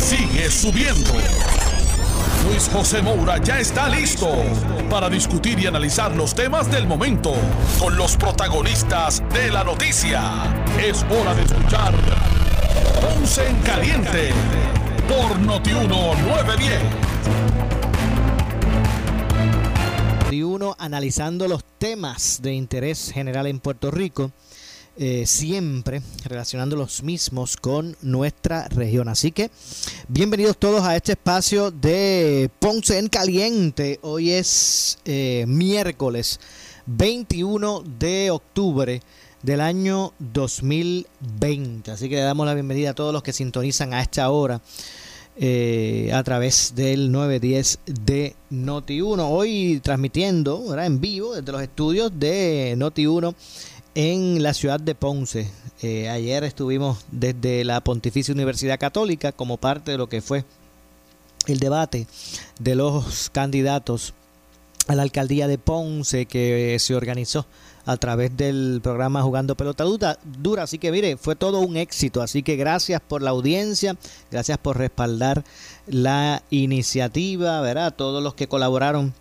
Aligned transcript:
sigue 0.00 0.50
subiendo. 0.50 1.12
Luis 2.44 2.68
José 2.72 3.02
Moura 3.02 3.38
ya 3.42 3.58
está 3.58 3.88
listo 3.88 4.28
para 4.88 5.10
discutir 5.10 5.58
y 5.58 5.66
analizar 5.66 6.14
los 6.14 6.34
temas 6.34 6.70
del 6.70 6.86
momento 6.86 7.34
con 7.78 7.96
los 7.96 8.16
protagonistas 8.16 9.22
de 9.32 9.50
la 9.50 9.64
noticia. 9.64 10.22
Es 10.80 11.04
hora 11.10 11.34
de 11.34 11.42
escuchar 11.42 11.94
Ponce 13.00 13.46
en 13.46 13.56
Caliente 13.60 14.30
por 15.08 15.38
Notiuno 15.40 16.14
910. 16.14 16.80
Notiuno 20.24 20.76
analizando 20.78 21.48
los 21.48 21.64
temas 21.78 22.40
de 22.42 22.52
interés 22.52 23.10
general 23.12 23.46
en 23.46 23.60
Puerto 23.60 23.90
Rico. 23.90 24.30
Eh, 25.00 25.26
siempre 25.26 26.02
relacionando 26.24 26.74
los 26.74 27.04
mismos 27.04 27.56
con 27.56 27.96
nuestra 28.02 28.66
región. 28.66 29.08
Así 29.08 29.30
que 29.30 29.48
bienvenidos 30.08 30.58
todos 30.58 30.82
a 30.82 30.96
este 30.96 31.12
espacio 31.12 31.70
de 31.70 32.50
Ponce 32.58 32.98
en 32.98 33.06
Caliente. 33.06 34.00
Hoy 34.02 34.32
es 34.32 34.98
eh, 35.04 35.44
miércoles 35.46 36.40
21 36.86 37.84
de 38.00 38.32
octubre 38.32 39.00
del 39.40 39.60
año 39.60 40.14
2020. 40.18 41.92
Así 41.92 42.08
que 42.08 42.16
le 42.16 42.22
damos 42.22 42.44
la 42.44 42.54
bienvenida 42.54 42.90
a 42.90 42.94
todos 42.94 43.12
los 43.12 43.22
que 43.22 43.32
sintonizan 43.32 43.94
a 43.94 44.02
esta 44.02 44.28
hora. 44.30 44.60
Eh, 45.40 46.10
a 46.12 46.24
través 46.24 46.72
del 46.74 47.12
910 47.12 47.78
de 47.86 48.34
Noti1. 48.50 49.28
Hoy 49.30 49.80
transmitiendo 49.84 50.76
en 50.76 51.00
vivo 51.00 51.36
desde 51.36 51.52
los 51.52 51.62
estudios 51.62 52.10
de 52.18 52.74
Noti1 52.76 53.36
en 53.98 54.44
la 54.44 54.54
ciudad 54.54 54.78
de 54.78 54.94
Ponce. 54.94 55.50
Eh, 55.82 56.08
ayer 56.08 56.44
estuvimos 56.44 56.98
desde 57.10 57.64
la 57.64 57.80
Pontificia 57.80 58.32
Universidad 58.32 58.78
Católica 58.78 59.32
como 59.32 59.56
parte 59.56 59.90
de 59.90 59.98
lo 59.98 60.08
que 60.08 60.22
fue 60.22 60.44
el 61.48 61.58
debate 61.58 62.06
de 62.60 62.76
los 62.76 63.28
candidatos 63.30 64.14
a 64.86 64.94
la 64.94 65.02
alcaldía 65.02 65.48
de 65.48 65.58
Ponce 65.58 66.26
que 66.26 66.76
se 66.78 66.94
organizó 66.94 67.44
a 67.86 67.96
través 67.96 68.36
del 68.36 68.78
programa 68.84 69.22
Jugando 69.22 69.56
Pelota 69.56 69.82
Dura. 69.82 70.62
Así 70.62 70.78
que 70.78 70.92
mire, 70.92 71.16
fue 71.16 71.34
todo 71.34 71.58
un 71.58 71.76
éxito. 71.76 72.22
Así 72.22 72.44
que 72.44 72.54
gracias 72.54 73.00
por 73.00 73.20
la 73.20 73.30
audiencia, 73.30 73.96
gracias 74.30 74.58
por 74.58 74.78
respaldar 74.78 75.42
la 75.88 76.44
iniciativa, 76.50 77.60
¿verdad? 77.62 77.92
Todos 77.96 78.22
los 78.22 78.34
que 78.34 78.46
colaboraron 78.46 79.12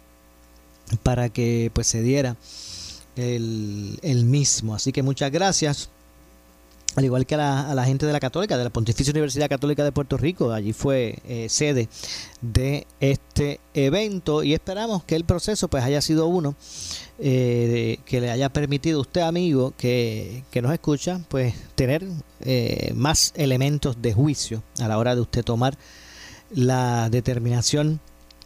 para 1.02 1.30
que 1.30 1.72
pues 1.74 1.88
se 1.88 2.04
diera 2.04 2.38
el, 3.18 4.26
mismo. 4.26 4.76
Así 4.76 4.92
que 4.92 5.04
muchas 5.04 5.32
gracias. 5.32 5.90
Al 6.96 7.06
igual 7.06 7.28
que 7.28 7.36
a 7.36 7.76
la, 7.76 7.86
gente 7.86 8.08
de 8.08 8.14
la 8.14 8.20
Católica, 8.20 8.58
de 8.58 8.64
la 8.64 8.72
Pontificia 8.72 9.12
Universidad 9.12 9.50
Católica 9.50 9.84
de 9.84 9.92
Puerto 9.92 10.18
Rico, 10.18 10.52
allí 10.52 10.74
fue 10.74 11.20
eh, 11.28 11.48
sede 11.48 11.90
de 12.42 12.88
este 13.00 13.60
evento 13.76 14.42
y 14.42 14.56
esperamos 14.56 15.04
que 15.04 15.16
el 15.16 15.24
proceso 15.24 15.68
pues 15.68 15.84
haya 15.84 16.02
sido 16.02 16.26
uno 16.26 16.56
eh, 17.20 18.00
que 18.04 18.20
le 18.20 18.32
haya 18.32 18.50
permitido 18.50 18.98
a 18.98 19.02
usted, 19.02 19.22
amigo, 19.22 19.74
que, 19.78 20.44
que 20.50 20.64
nos 20.64 20.74
escucha, 20.74 21.22
pues 21.30 21.54
tener 21.76 22.08
eh, 22.42 22.94
más 22.96 23.32
elementos 23.36 24.02
de 24.02 24.14
juicio 24.14 24.64
a 24.80 24.88
la 24.88 24.98
hora 24.98 25.14
de 25.14 25.22
usted 25.22 25.44
tomar 25.44 25.78
la 26.50 27.10
determinación 27.12 28.00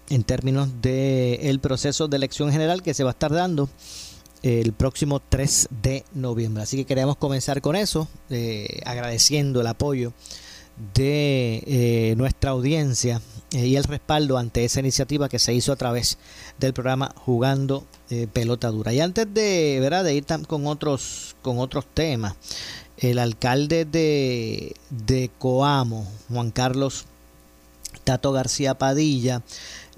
en 0.09 0.23
términos 0.23 0.81
del 0.81 1.39
el 1.41 1.59
proceso 1.59 2.07
de 2.07 2.17
elección 2.17 2.51
general 2.51 2.83
que 2.83 2.93
se 2.93 3.03
va 3.03 3.11
a 3.11 3.13
estar 3.13 3.31
dando 3.31 3.69
el 4.43 4.73
próximo 4.73 5.19
3 5.19 5.69
de 5.81 6.03
noviembre. 6.13 6.63
Así 6.63 6.77
que 6.77 6.85
queremos 6.85 7.17
comenzar 7.17 7.61
con 7.61 7.75
eso, 7.75 8.07
eh, 8.29 8.81
agradeciendo 8.85 9.61
el 9.61 9.67
apoyo 9.67 10.13
de 10.93 11.63
eh, 11.67 12.15
nuestra 12.17 12.51
audiencia 12.51 13.21
eh, 13.51 13.67
y 13.67 13.75
el 13.75 13.83
respaldo 13.83 14.37
ante 14.37 14.65
esa 14.65 14.79
iniciativa 14.79 15.29
que 15.29 15.37
se 15.37 15.53
hizo 15.53 15.71
a 15.71 15.75
través 15.75 16.17
del 16.59 16.73
programa 16.73 17.13
Jugando 17.15 17.85
Pelota 18.33 18.69
Dura. 18.69 18.91
Y 18.91 18.99
antes 18.99 19.33
de, 19.33 19.77
¿verdad? 19.79 20.03
de 20.03 20.15
ir 20.15 20.25
con 20.47 20.67
otros, 20.67 21.35
con 21.41 21.59
otros 21.59 21.85
temas, 21.93 22.35
el 22.97 23.19
alcalde 23.19 23.85
de, 23.85 24.75
de 24.89 25.31
Coamo, 25.39 26.05
Juan 26.29 26.51
Carlos 26.51 27.05
Tato 28.03 28.31
García 28.31 28.75
Padilla, 28.75 29.41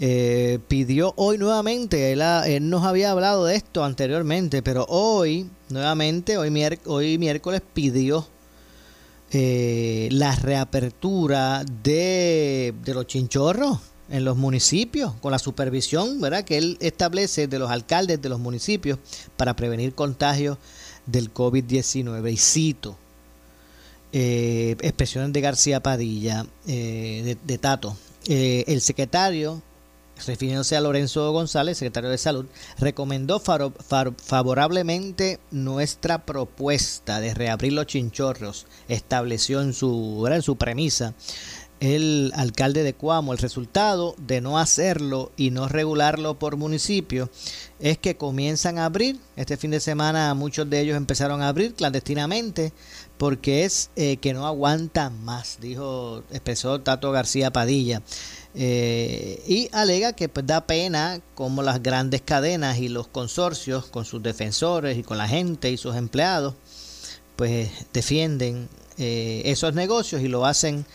eh, 0.05 0.59
pidió 0.67 1.13
hoy 1.15 1.37
nuevamente, 1.37 2.11
él, 2.11 2.69
nos 2.69 2.83
había 2.83 3.11
hablado 3.11 3.45
de 3.45 3.55
esto 3.55 3.85
anteriormente, 3.85 4.61
pero 4.61 4.85
hoy, 4.89 5.49
nuevamente, 5.69 6.37
hoy, 6.37 6.51
hoy 6.87 7.17
miércoles 7.17 7.61
pidió 7.73 8.27
eh, 9.31 10.09
la 10.11 10.35
reapertura 10.35 11.63
de, 11.83 12.73
de 12.83 12.93
los 12.93 13.07
chinchorros 13.07 13.79
en 14.09 14.25
los 14.25 14.35
municipios, 14.35 15.13
con 15.21 15.31
la 15.31 15.39
supervisión 15.39 16.19
¿verdad? 16.19 16.43
que 16.43 16.57
él 16.57 16.77
establece 16.81 17.47
de 17.47 17.59
los 17.59 17.71
alcaldes 17.71 18.21
de 18.21 18.27
los 18.27 18.41
municipios 18.41 18.99
para 19.37 19.55
prevenir 19.55 19.95
contagios 19.95 20.57
del 21.05 21.33
COVID-19. 21.33 22.29
Y 22.29 22.35
cito, 22.35 22.97
eh, 24.11 24.75
expresiones 24.81 25.31
de 25.31 25.39
García 25.39 25.81
Padilla, 25.81 26.45
eh, 26.67 27.37
de, 27.41 27.57
Tato. 27.57 27.95
Eh, 28.27 28.65
el 28.67 28.81
secretario, 28.81 29.61
refiriéndose 30.25 30.75
a 30.75 30.81
Lorenzo 30.81 31.31
González, 31.31 31.77
secretario 31.77 32.09
de 32.09 32.17
Salud, 32.17 32.45
recomendó 32.77 33.39
favorablemente 33.39 35.39
nuestra 35.51 36.25
propuesta 36.25 37.19
de 37.19 37.33
reabrir 37.33 37.73
los 37.73 37.87
chinchorros. 37.87 38.67
Estableció 38.87 39.61
en 39.61 39.73
su, 39.73 40.27
en 40.31 40.41
su 40.41 40.57
premisa 40.57 41.13
el 41.83 42.31
alcalde 42.35 42.83
de 42.83 42.93
Cuamo. 42.93 43.33
El 43.33 43.39
resultado 43.39 44.15
de 44.17 44.39
no 44.39 44.57
hacerlo 44.57 45.33
y 45.35 45.51
no 45.51 45.67
regularlo 45.67 46.39
por 46.39 46.55
municipio 46.55 47.29
es 47.79 47.97
que 47.97 48.15
comienzan 48.15 48.77
a 48.77 48.85
abrir. 48.85 49.19
Este 49.35 49.57
fin 49.57 49.71
de 49.71 49.81
semana 49.81 50.33
muchos 50.33 50.69
de 50.69 50.79
ellos 50.79 50.95
empezaron 50.95 51.41
a 51.41 51.49
abrir 51.49 51.73
clandestinamente 51.73 52.71
porque 53.17 53.65
es 53.65 53.89
eh, 53.97 54.15
que 54.17 54.33
no 54.33 54.47
aguantan 54.47 55.23
más, 55.25 55.57
dijo, 55.59 56.23
expresó 56.31 56.79
Tato 56.79 57.11
García 57.11 57.51
Padilla. 57.51 58.01
Eh, 58.55 59.43
y 59.47 59.69
alega 59.71 60.13
que 60.13 60.29
pues, 60.29 60.45
da 60.45 60.67
pena 60.67 61.21
como 61.33 61.63
las 61.63 61.81
grandes 61.81 62.21
cadenas 62.21 62.77
y 62.77 62.87
los 62.87 63.07
consorcios 63.07 63.85
con 63.85 64.05
sus 64.05 64.21
defensores 64.21 64.97
y 64.97 65.03
con 65.03 65.17
la 65.17 65.27
gente 65.27 65.71
y 65.71 65.77
sus 65.77 65.95
empleados 65.95 66.53
pues 67.35 67.71
defienden 67.93 68.69
eh, 68.99 69.41
esos 69.45 69.73
negocios 69.73 70.21
y 70.21 70.27
lo 70.27 70.45
hacen 70.45 70.85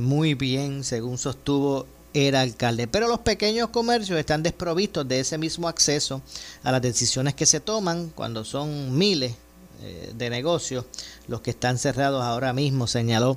muy 0.00 0.34
bien 0.34 0.82
según 0.82 1.16
sostuvo 1.16 1.86
el 2.14 2.36
alcalde. 2.36 2.86
Pero 2.86 3.08
los 3.08 3.18
pequeños 3.18 3.68
comercios 3.68 4.18
están 4.18 4.42
desprovistos 4.42 5.06
de 5.06 5.20
ese 5.20 5.36
mismo 5.36 5.68
acceso 5.68 6.22
a 6.62 6.72
las 6.72 6.80
decisiones 6.80 7.34
que 7.34 7.44
se 7.44 7.60
toman 7.60 8.10
cuando 8.14 8.44
son 8.44 8.96
miles 8.96 9.34
eh, 9.82 10.12
de 10.16 10.30
negocios, 10.30 10.84
los 11.26 11.40
que 11.40 11.50
están 11.50 11.76
cerrados 11.78 12.22
ahora 12.22 12.52
mismo, 12.52 12.86
señaló 12.86 13.36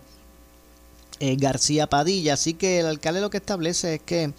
eh, 1.19 1.35
García 1.37 1.87
Padilla. 1.87 2.33
Así 2.33 2.53
que 2.53 2.79
el 2.79 2.85
alcalde 2.85 3.21
lo 3.21 3.29
que 3.29 3.37
establece 3.37 3.95
es 3.95 4.01
que 4.01 4.33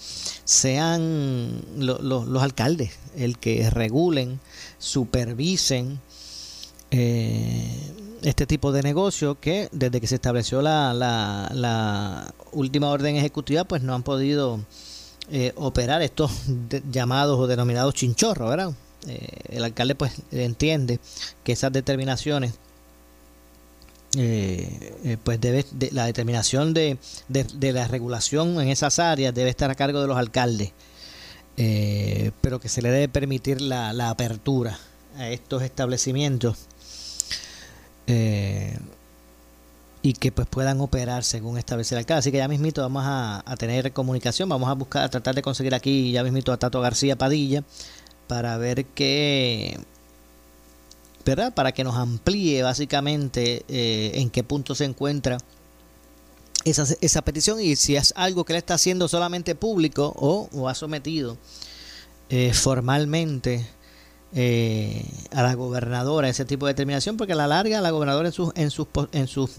sean 0.44 1.62
los 1.76 2.42
alcaldes 2.42 2.92
el 3.16 3.38
que 3.38 3.68
regulen, 3.70 4.40
supervisen 4.78 6.00
eh, 6.90 7.92
este 8.22 8.46
tipo 8.46 8.72
de 8.72 8.82
negocio 8.82 9.38
que 9.40 9.68
desde 9.72 10.00
que 10.00 10.06
se 10.06 10.16
estableció 10.16 10.62
la, 10.62 10.92
la, 10.94 12.34
última 12.52 12.88
orden 12.88 13.16
ejecutiva 13.16 13.64
pues 13.64 13.82
no 13.82 13.94
han 13.94 14.02
podido 14.02 14.60
operar 15.56 16.00
estos 16.00 16.30
llamados 16.90 17.38
o 17.38 17.46
denominados 17.46 17.92
chinchorros, 17.92 18.48
¿verdad? 18.48 18.72
Eh, 19.06 19.56
el 19.56 19.64
alcalde 19.64 19.94
pues 19.94 20.12
entiende 20.32 20.98
que 21.44 21.52
esas 21.52 21.72
determinaciones 21.72 22.54
eh, 24.16 24.96
eh, 25.04 25.16
pues 25.22 25.40
debe 25.40 25.66
la 25.92 26.06
determinación 26.06 26.72
de, 26.72 26.96
la 27.28 27.88
regulación 27.88 28.60
en 28.60 28.68
esas 28.68 28.98
áreas 28.98 29.34
debe 29.34 29.50
estar 29.50 29.70
a 29.70 29.74
cargo 29.74 30.00
de 30.00 30.06
los 30.06 30.16
alcaldes 30.16 30.72
pero 32.40 32.60
que 32.60 32.68
se 32.68 32.80
le 32.82 32.90
debe 32.90 33.08
permitir 33.08 33.60
la, 33.60 34.10
apertura 34.10 34.78
a 35.16 35.28
estos 35.28 35.62
establecimientos 35.62 36.56
y 40.00 40.12
que 40.14 40.32
pues 40.32 40.46
puedan 40.46 40.80
operar 40.80 41.24
según 41.24 41.58
establece 41.58 41.94
el 41.94 41.98
alcalde. 41.98 42.20
Así 42.20 42.30
que 42.30 42.38
ya 42.38 42.48
mismito 42.48 42.80
vamos 42.80 43.02
a, 43.04 43.42
a, 43.44 43.56
tener 43.56 43.92
comunicación, 43.92 44.48
vamos 44.48 44.68
a 44.70 44.74
buscar, 44.74 45.02
a 45.02 45.08
tratar 45.10 45.34
de 45.34 45.42
conseguir 45.42 45.74
aquí 45.74 46.12
ya 46.12 46.22
mismito 46.22 46.52
a 46.52 46.56
Tato 46.56 46.80
García 46.80 47.16
Padilla 47.16 47.64
para 48.28 48.56
ver 48.56 48.84
qué, 48.84 49.78
¿verdad? 51.28 51.52
Para 51.52 51.72
que 51.72 51.84
nos 51.84 51.94
amplíe 51.94 52.62
básicamente 52.62 53.62
eh, 53.68 54.12
en 54.14 54.30
qué 54.30 54.42
punto 54.42 54.74
se 54.74 54.86
encuentra 54.86 55.36
esa, 56.64 56.86
esa, 57.02 57.20
petición 57.20 57.60
y 57.60 57.76
si 57.76 57.96
es 57.96 58.14
algo 58.16 58.46
que 58.46 58.54
le 58.54 58.58
está 58.58 58.74
haciendo 58.74 59.08
solamente 59.08 59.54
público 59.54 60.14
o, 60.16 60.68
ha 60.68 60.74
sometido 60.74 61.36
eh, 62.30 62.54
formalmente 62.54 63.66
eh, 64.32 65.04
a 65.32 65.42
la 65.42 65.52
gobernadora 65.52 66.30
ese 66.30 66.46
tipo 66.46 66.64
de 66.64 66.72
determinación, 66.72 67.18
porque 67.18 67.34
a 67.34 67.36
la 67.36 67.46
larga 67.46 67.82
la 67.82 67.90
gobernadora 67.90 68.28
en 68.28 68.32
sus, 68.32 68.50
en 68.54 68.70
sus, 68.70 68.86
en 69.12 69.26
sus 69.26 69.50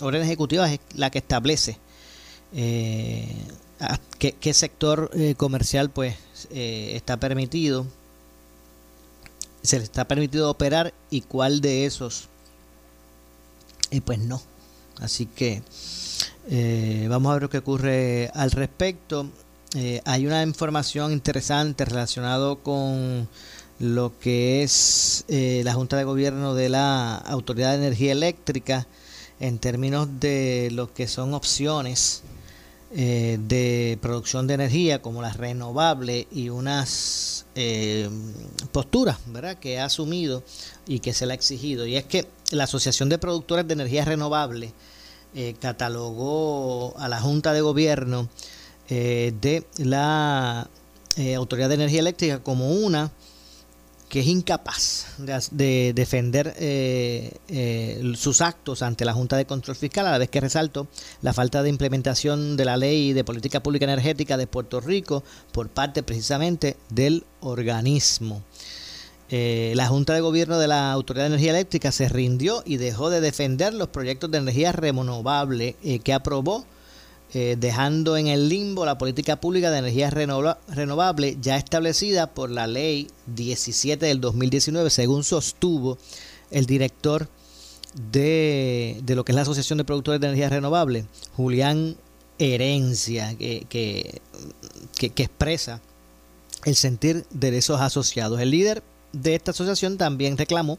órdenes 0.00 0.26
ejecutivas 0.26 0.72
es 0.72 0.80
la 0.96 1.10
que 1.10 1.18
establece 1.18 1.78
qué, 4.18 4.52
sector 4.52 5.12
comercial 5.36 5.90
pues 5.90 6.16
está 6.50 7.18
permitido, 7.18 7.86
se 9.66 9.78
le 9.78 9.84
está 9.84 10.06
permitido 10.06 10.50
operar 10.50 10.94
y 11.10 11.22
cuál 11.22 11.60
de 11.60 11.86
esos 11.86 12.28
pues 14.04 14.18
no. 14.18 14.42
Así 15.00 15.26
que 15.26 15.62
vamos 17.08 17.30
a 17.30 17.34
ver 17.34 17.42
lo 17.42 17.50
que 17.50 17.58
ocurre 17.58 18.30
al 18.34 18.50
respecto. 18.50 19.30
hay 20.04 20.26
una 20.26 20.42
información 20.42 21.12
interesante 21.12 21.84
relacionado 21.84 22.62
con 22.62 23.28
lo 23.78 24.18
que 24.18 24.62
es 24.62 25.24
eh, 25.28 25.62
la 25.64 25.74
Junta 25.74 25.96
de 25.96 26.04
Gobierno 26.04 26.54
de 26.54 26.68
la 26.68 27.16
Autoridad 27.16 27.72
de 27.72 27.78
Energía 27.86 28.12
Eléctrica 28.12 28.86
en 29.38 29.58
términos 29.58 30.08
de 30.18 30.70
lo 30.72 30.92
que 30.92 31.06
son 31.06 31.34
opciones 31.34 32.22
eh, 32.94 33.38
de 33.40 33.98
producción 34.00 34.46
de 34.46 34.54
energía 34.54 35.02
como 35.02 35.22
las 35.22 35.36
renovables 35.36 36.26
y 36.30 36.48
unas 36.50 37.46
eh, 37.54 38.08
posturas 38.72 39.18
¿verdad? 39.26 39.58
que 39.58 39.80
ha 39.80 39.86
asumido 39.86 40.42
y 40.86 41.00
que 41.00 41.12
se 41.12 41.26
le 41.26 41.32
ha 41.32 41.36
exigido. 41.36 41.86
Y 41.86 41.96
es 41.96 42.04
que 42.04 42.26
la 42.50 42.64
Asociación 42.64 43.08
de 43.08 43.18
Productores 43.18 43.66
de 43.66 43.74
Energía 43.74 44.04
Renovable 44.04 44.72
catalogó 45.60 46.94
a 46.96 47.08
la 47.08 47.20
Junta 47.20 47.52
de 47.52 47.60
Gobierno 47.60 48.26
de 48.88 49.66
la 49.76 50.66
Autoridad 51.36 51.68
de 51.68 51.74
Energía 51.74 52.00
Eléctrica 52.00 52.42
como 52.42 52.70
una 52.70 53.10
es 54.20 54.26
incapaz 54.26 55.06
de, 55.18 55.92
defender 55.94 56.54
eh, 56.58 57.32
eh, 57.48 58.12
sus 58.16 58.40
actos 58.40 58.82
ante 58.82 59.04
la 59.04 59.12
Junta 59.12 59.36
de 59.36 59.46
Control 59.46 59.76
Fiscal, 59.76 60.06
a 60.06 60.12
la 60.12 60.18
vez 60.18 60.30
que 60.30 60.40
resalto 60.40 60.88
la 61.22 61.32
falta 61.32 61.62
de 61.62 61.68
implementación 61.68 62.56
de 62.56 62.64
la 62.64 62.76
ley 62.76 63.12
de 63.12 63.24
política 63.24 63.62
pública 63.62 63.84
energética 63.84 64.36
de 64.36 64.46
Puerto 64.46 64.80
Rico 64.80 65.22
por 65.52 65.68
parte 65.68 66.02
precisamente 66.02 66.76
del 66.88 67.24
organismo. 67.40 68.42
Eh, 69.28 69.72
la 69.74 69.88
Junta 69.88 70.14
de 70.14 70.20
Gobierno 70.20 70.58
de 70.58 70.68
la 70.68 70.92
Autoridad 70.92 71.24
de 71.24 71.34
Energía 71.34 71.50
Eléctrica 71.50 71.90
se 71.90 72.08
rindió 72.08 72.62
y 72.64 72.76
dejó 72.76 73.10
de 73.10 73.20
defender 73.20 73.74
los 73.74 73.88
proyectos 73.88 74.30
de 74.30 74.38
energía 74.38 74.72
renovable 74.72 75.74
que 76.04 76.12
aprobó 76.12 76.64
eh, 77.38 77.54
dejando 77.58 78.16
en 78.16 78.28
el 78.28 78.48
limbo 78.48 78.86
la 78.86 78.96
política 78.96 79.38
pública 79.38 79.70
de 79.70 79.80
energía 79.80 80.08
renovable 80.08 81.36
ya 81.38 81.58
establecida 81.58 82.32
por 82.32 82.50
la 82.50 82.66
ley 82.66 83.08
17 83.26 84.06
del 84.06 84.22
2019, 84.22 84.88
según 84.88 85.22
sostuvo 85.22 85.98
el 86.50 86.64
director 86.64 87.28
de, 88.10 89.02
lo 89.06 89.22
que 89.26 89.32
es 89.32 89.36
la 89.36 89.42
Asociación 89.42 89.76
de 89.76 89.84
Productores 89.84 90.18
de 90.18 90.28
Energía 90.28 90.48
Renovable, 90.48 91.04
Julián 91.36 91.98
Herencia, 92.38 93.36
que, 93.36 93.66
que, 93.68 94.22
que 94.94 95.22
expresa 95.22 95.82
el 96.64 96.74
sentir 96.74 97.26
de 97.28 97.58
esos 97.58 97.82
asociados. 97.82 98.40
El 98.40 98.50
líder 98.50 98.82
de 99.12 99.34
esta 99.34 99.50
asociación 99.50 99.98
también 99.98 100.38
reclamó 100.38 100.78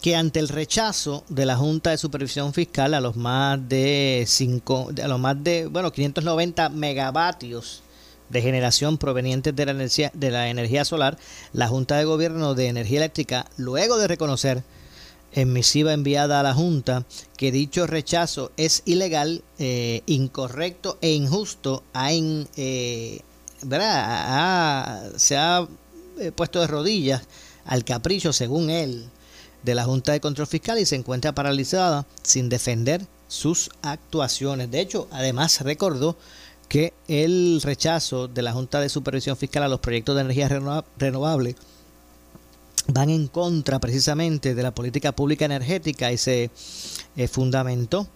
que 0.00 0.16
ante 0.16 0.40
el 0.40 0.48
rechazo 0.48 1.24
de 1.28 1.46
la 1.46 1.56
Junta 1.56 1.90
de 1.90 1.98
Supervisión 1.98 2.54
Fiscal 2.54 2.94
a 2.94 3.00
los 3.00 3.16
más 3.16 3.68
de 3.68 4.24
cinco, 4.26 4.90
a 5.02 5.08
los 5.08 5.20
más 5.20 5.42
de 5.42 5.66
bueno 5.66 5.92
590 5.92 6.70
megavatios 6.70 7.82
de 8.30 8.42
generación 8.42 8.96
provenientes 8.96 9.54
de 9.54 9.66
la 9.66 9.72
energía 9.72 10.10
de 10.14 10.30
la 10.30 10.48
energía 10.48 10.84
solar, 10.84 11.18
la 11.52 11.68
Junta 11.68 11.96
de 11.96 12.04
Gobierno 12.04 12.54
de 12.54 12.68
Energía 12.68 12.98
Eléctrica, 12.98 13.46
luego 13.56 13.98
de 13.98 14.08
reconocer 14.08 14.62
en 15.32 15.52
misiva 15.52 15.92
enviada 15.92 16.40
a 16.40 16.42
la 16.42 16.54
Junta 16.54 17.04
que 17.36 17.52
dicho 17.52 17.86
rechazo 17.86 18.52
es 18.56 18.82
ilegal, 18.86 19.42
eh, 19.58 20.02
incorrecto 20.06 20.98
e 21.00 21.12
injusto, 21.12 21.82
ha 21.92 22.10
eh, 22.12 23.20
se 25.16 25.36
ha 25.36 25.68
eh, 26.18 26.32
puesto 26.32 26.60
de 26.60 26.66
rodillas 26.66 27.22
al 27.64 27.84
capricho, 27.84 28.32
según 28.32 28.70
él, 28.70 29.10
de 29.62 29.74
la 29.74 29.84
Junta 29.84 30.12
de 30.12 30.20
Control 30.20 30.46
Fiscal 30.46 30.78
y 30.78 30.86
se 30.86 30.96
encuentra 30.96 31.34
paralizada 31.34 32.06
sin 32.22 32.48
defender 32.48 33.06
sus 33.28 33.70
actuaciones. 33.82 34.70
De 34.70 34.80
hecho, 34.80 35.08
además 35.10 35.60
recordó 35.60 36.16
que 36.68 36.92
el 37.08 37.60
rechazo 37.62 38.28
de 38.28 38.42
la 38.42 38.52
Junta 38.52 38.80
de 38.80 38.88
Supervisión 38.88 39.36
Fiscal 39.36 39.64
a 39.64 39.68
los 39.68 39.80
proyectos 39.80 40.14
de 40.14 40.22
energía 40.22 40.48
renovable 40.98 41.56
van 42.86 43.10
en 43.10 43.28
contra 43.28 43.78
precisamente 43.78 44.54
de 44.54 44.62
la 44.62 44.74
política 44.74 45.12
pública 45.12 45.44
energética 45.44 46.12
y 46.12 46.16
se 46.16 46.50
eh, 47.16 47.28
fundamentó 47.28 48.08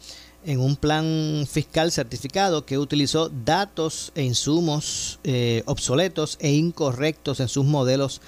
en 0.45 0.61
un 0.61 0.77
plan 0.77 1.47
fiscal 1.51 1.91
certificado 1.91 2.67
que 2.67 2.79
utilizó 2.79 3.29
datos 3.29 4.13
e 4.15 4.23
insumos 4.23 5.19
eh, 5.25 5.63
obsoletos 5.67 6.37
e 6.41 6.53
incorrectos 6.53 7.41
en 7.41 7.49
sus 7.49 7.65
modelos 7.65 8.21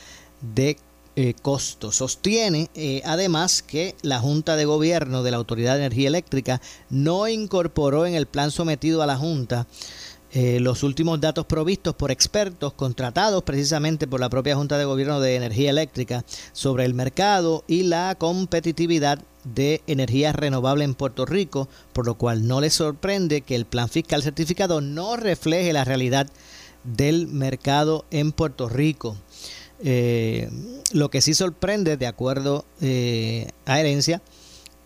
de 0.54 0.78
eh, 1.16 1.34
costo. 1.40 1.92
Sostiene 1.92 2.68
eh, 2.74 3.00
además 3.06 3.62
que 3.62 3.94
la 4.02 4.20
Junta 4.20 4.54
de 4.56 4.66
Gobierno 4.66 5.22
de 5.22 5.30
la 5.30 5.38
Autoridad 5.38 5.74
de 5.74 5.86
Energía 5.86 6.08
Eléctrica 6.08 6.60
no 6.90 7.26
incorporó 7.26 8.04
en 8.04 8.14
el 8.14 8.26
plan 8.26 8.50
sometido 8.50 9.02
a 9.02 9.06
la 9.06 9.16
Junta 9.16 9.66
eh, 10.32 10.60
los 10.60 10.82
últimos 10.82 11.18
datos 11.18 11.46
provistos 11.46 11.94
por 11.94 12.10
expertos 12.10 12.74
contratados 12.74 13.42
precisamente 13.44 14.06
por 14.06 14.20
la 14.20 14.28
propia 14.28 14.56
Junta 14.56 14.76
de 14.76 14.84
Gobierno 14.84 15.18
de 15.18 15.36
Energía 15.36 15.70
Eléctrica 15.70 16.22
sobre 16.52 16.84
el 16.84 16.92
mercado 16.92 17.64
y 17.66 17.84
la 17.84 18.14
competitividad 18.18 19.18
de 19.44 19.80
energía 19.86 20.34
renovable 20.34 20.84
en 20.84 20.94
Puerto 20.94 21.24
Rico, 21.24 21.68
por 21.94 22.04
lo 22.04 22.16
cual 22.16 22.46
no 22.46 22.60
les 22.60 22.74
sorprende 22.74 23.40
que 23.40 23.54
el 23.54 23.64
plan 23.64 23.88
fiscal 23.88 24.22
certificado 24.22 24.82
no 24.82 25.16
refleje 25.16 25.72
la 25.72 25.84
realidad 25.84 26.26
del 26.84 27.26
mercado 27.26 28.04
en 28.10 28.32
Puerto 28.32 28.68
Rico. 28.68 29.16
Eh, 29.80 30.48
lo 30.92 31.10
que 31.10 31.20
sí 31.20 31.34
sorprende, 31.34 31.96
de 31.96 32.06
acuerdo 32.06 32.64
eh, 32.80 33.48
a 33.66 33.80
herencia, 33.80 34.22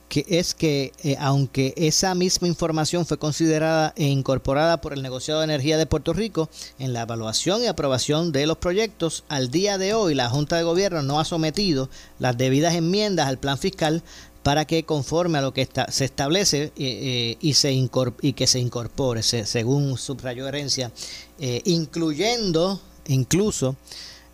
que 0.08 0.24
es 0.28 0.54
que 0.54 0.92
eh, 1.04 1.16
aunque 1.20 1.72
esa 1.76 2.16
misma 2.16 2.48
información 2.48 3.06
fue 3.06 3.18
considerada 3.18 3.92
e 3.96 4.06
incorporada 4.06 4.80
por 4.80 4.92
el 4.92 5.02
negociado 5.02 5.40
de 5.40 5.44
energía 5.44 5.78
de 5.78 5.86
Puerto 5.86 6.12
Rico 6.12 6.50
en 6.80 6.92
la 6.92 7.02
evaluación 7.02 7.62
y 7.62 7.68
aprobación 7.68 8.32
de 8.32 8.46
los 8.46 8.58
proyectos, 8.58 9.24
al 9.28 9.50
día 9.50 9.78
de 9.78 9.94
hoy 9.94 10.14
la 10.14 10.28
Junta 10.28 10.56
de 10.56 10.64
Gobierno 10.64 11.02
no 11.02 11.20
ha 11.20 11.24
sometido 11.24 11.88
las 12.18 12.36
debidas 12.36 12.74
enmiendas 12.74 13.28
al 13.28 13.38
plan 13.38 13.58
fiscal 13.58 14.02
para 14.42 14.64
que 14.64 14.84
conforme 14.84 15.38
a 15.38 15.42
lo 15.42 15.52
que 15.52 15.60
está, 15.60 15.92
se 15.92 16.06
establece 16.06 16.72
y, 16.74 17.54
se 17.54 17.72
y 17.72 18.32
que 18.32 18.46
se 18.46 18.58
incorpore, 18.58 19.22
según 19.22 19.98
subrayó 19.98 20.48
herencia, 20.48 20.90
incluyendo 21.38 22.80
incluso 23.06 23.76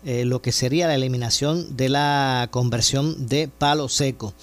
eh, 0.05 0.25
lo 0.25 0.41
que 0.41 0.51
sería 0.51 0.87
la 0.87 0.95
eliminación 0.95 1.75
de 1.75 1.89
la 1.89 2.47
conversión 2.51 3.27
de 3.27 3.47
palo 3.47 3.89
seco. 3.89 4.33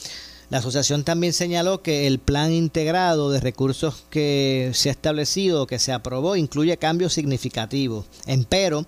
La 0.51 0.59
asociación 0.59 1.05
también 1.05 1.33
señaló 1.33 1.83
que 1.83 2.07
el 2.07 2.19
plan 2.19 2.53
integrado 2.53 3.31
de 3.31 3.41
recursos 3.41 4.05
que 4.11 4.71
se 4.75 4.89
ha 4.89 4.93
establecido, 4.93 5.67
que 5.67 5.79
se 5.79 5.93
aprobó, 5.93 6.37
incluye 6.37 6.77
cambios 6.77 7.13
significativos. 7.13 8.05
Empero, 8.27 8.87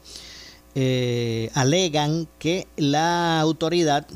eh, 0.75 1.51
alegan 1.55 2.29
que 2.39 2.67
la 2.77 3.41
autoridad, 3.41 4.07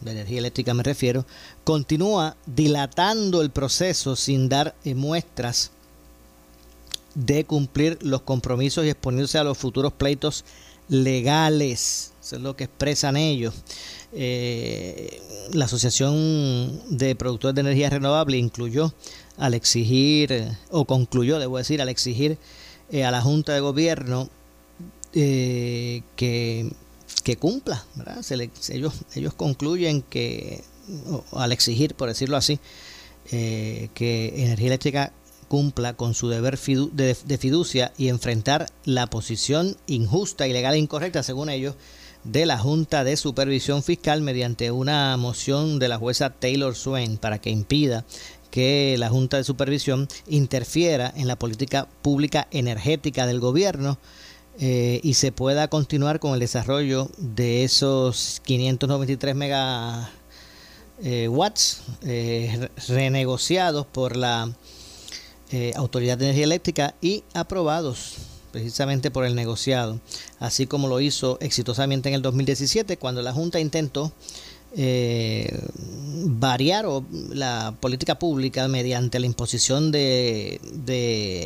de 0.00 0.12
energía 0.12 0.38
eléctrica 0.38 0.72
me 0.72 0.82
refiero, 0.82 1.26
continúa 1.64 2.36
dilatando 2.46 3.42
el 3.42 3.50
proceso 3.50 4.14
sin 4.14 4.48
dar 4.48 4.74
eh, 4.84 4.94
muestras 4.94 5.72
de 7.14 7.44
cumplir 7.44 7.98
los 8.02 8.22
compromisos 8.22 8.84
y 8.84 8.90
exponiéndose 8.90 9.38
a 9.38 9.44
los 9.44 9.58
futuros 9.58 9.92
pleitos 9.92 10.44
legales. 10.88 12.12
Eso 12.22 12.36
es 12.36 12.42
lo 12.42 12.56
que 12.56 12.64
expresan 12.64 13.16
ellos. 13.16 13.54
Eh, 14.12 15.20
la 15.52 15.64
Asociación 15.64 16.80
de 16.88 17.14
Productores 17.16 17.54
de 17.54 17.62
Energía 17.62 17.90
Renovable 17.90 18.36
incluyó 18.36 18.94
al 19.36 19.54
exigir, 19.54 20.56
o 20.70 20.84
concluyó, 20.84 21.38
debo 21.38 21.58
decir, 21.58 21.82
al 21.82 21.88
exigir 21.88 22.38
eh, 22.90 23.04
a 23.04 23.10
la 23.10 23.20
Junta 23.20 23.52
de 23.52 23.60
Gobierno 23.60 24.30
eh, 25.12 26.02
que, 26.16 26.70
que, 27.24 27.36
cumpla. 27.36 27.84
ellos, 28.70 28.94
ellos 29.14 29.34
concluyen 29.34 30.02
que, 30.02 30.62
al 31.32 31.52
exigir, 31.52 31.94
por 31.94 32.08
decirlo 32.08 32.36
así, 32.36 32.60
que 33.28 34.32
Energía 34.36 34.68
Eléctrica 34.68 35.12
cumpla 35.54 35.94
con 35.94 36.14
su 36.14 36.28
deber 36.28 36.58
de, 36.58 37.38
fiducia 37.38 37.92
y 37.96 38.08
enfrentar 38.08 38.66
la 38.84 39.06
posición 39.06 39.76
injusta, 39.86 40.48
ilegal 40.48 40.74
e 40.74 40.78
incorrecta, 40.78 41.22
según 41.22 41.48
ellos, 41.48 41.76
de 42.24 42.44
la 42.44 42.58
Junta 42.58 43.04
de 43.04 43.16
Supervisión 43.16 43.84
Fiscal 43.84 44.20
mediante 44.20 44.72
una 44.72 45.16
moción 45.16 45.78
de 45.78 45.86
la 45.86 45.96
jueza 45.96 46.30
Taylor 46.30 46.74
Swain 46.74 47.18
para 47.18 47.38
que 47.38 47.50
impida 47.50 48.04
que 48.50 48.96
la 48.98 49.10
Junta 49.10 49.36
de 49.36 49.44
Supervisión 49.44 50.08
interfiera 50.26 51.12
en 51.14 51.28
la 51.28 51.36
política 51.36 51.86
pública 52.02 52.48
energética 52.50 53.24
del 53.24 53.38
gobierno 53.38 53.96
eh, 54.58 54.98
y 55.04 55.14
se 55.14 55.30
pueda 55.30 55.68
continuar 55.68 56.18
con 56.18 56.34
el 56.34 56.40
desarrollo 56.40 57.08
de 57.16 57.62
esos 57.62 58.42
593 58.44 59.36
megawatts 59.36 60.10
eh, 62.02 62.58
eh, 62.58 62.68
renegociados 62.88 63.86
por 63.86 64.16
la 64.16 64.50
eh, 65.50 65.72
Autoridad 65.76 66.18
de 66.18 66.26
Energía 66.26 66.44
Eléctrica 66.44 66.94
y 67.00 67.24
aprobados 67.34 68.14
precisamente 68.52 69.10
por 69.10 69.24
el 69.24 69.34
negociado, 69.34 70.00
así 70.38 70.66
como 70.66 70.86
lo 70.86 71.00
hizo 71.00 71.38
exitosamente 71.40 72.08
en 72.08 72.14
el 72.14 72.22
2017 72.22 72.98
cuando 72.98 73.20
la 73.20 73.32
Junta 73.32 73.58
intentó 73.58 74.12
eh, 74.76 75.56
variar 76.26 76.86
la 77.30 77.76
política 77.78 78.18
pública 78.18 78.66
mediante 78.66 79.20
la 79.20 79.26
imposición 79.26 79.92
de, 79.92 80.60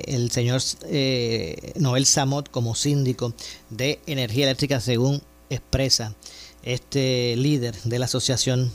el 0.07 0.31
señor 0.31 0.63
eh, 0.85 1.73
Noel 1.77 2.07
Samot 2.07 2.51
como 2.51 2.75
síndico 2.75 3.35
de 3.69 4.01
energía 4.07 4.45
eléctrica 4.45 4.81
según 4.81 5.21
expresa 5.51 6.15
este 6.63 7.37
líder 7.37 7.75
de 7.85 7.99
la 7.99 8.07
asociación 8.07 8.71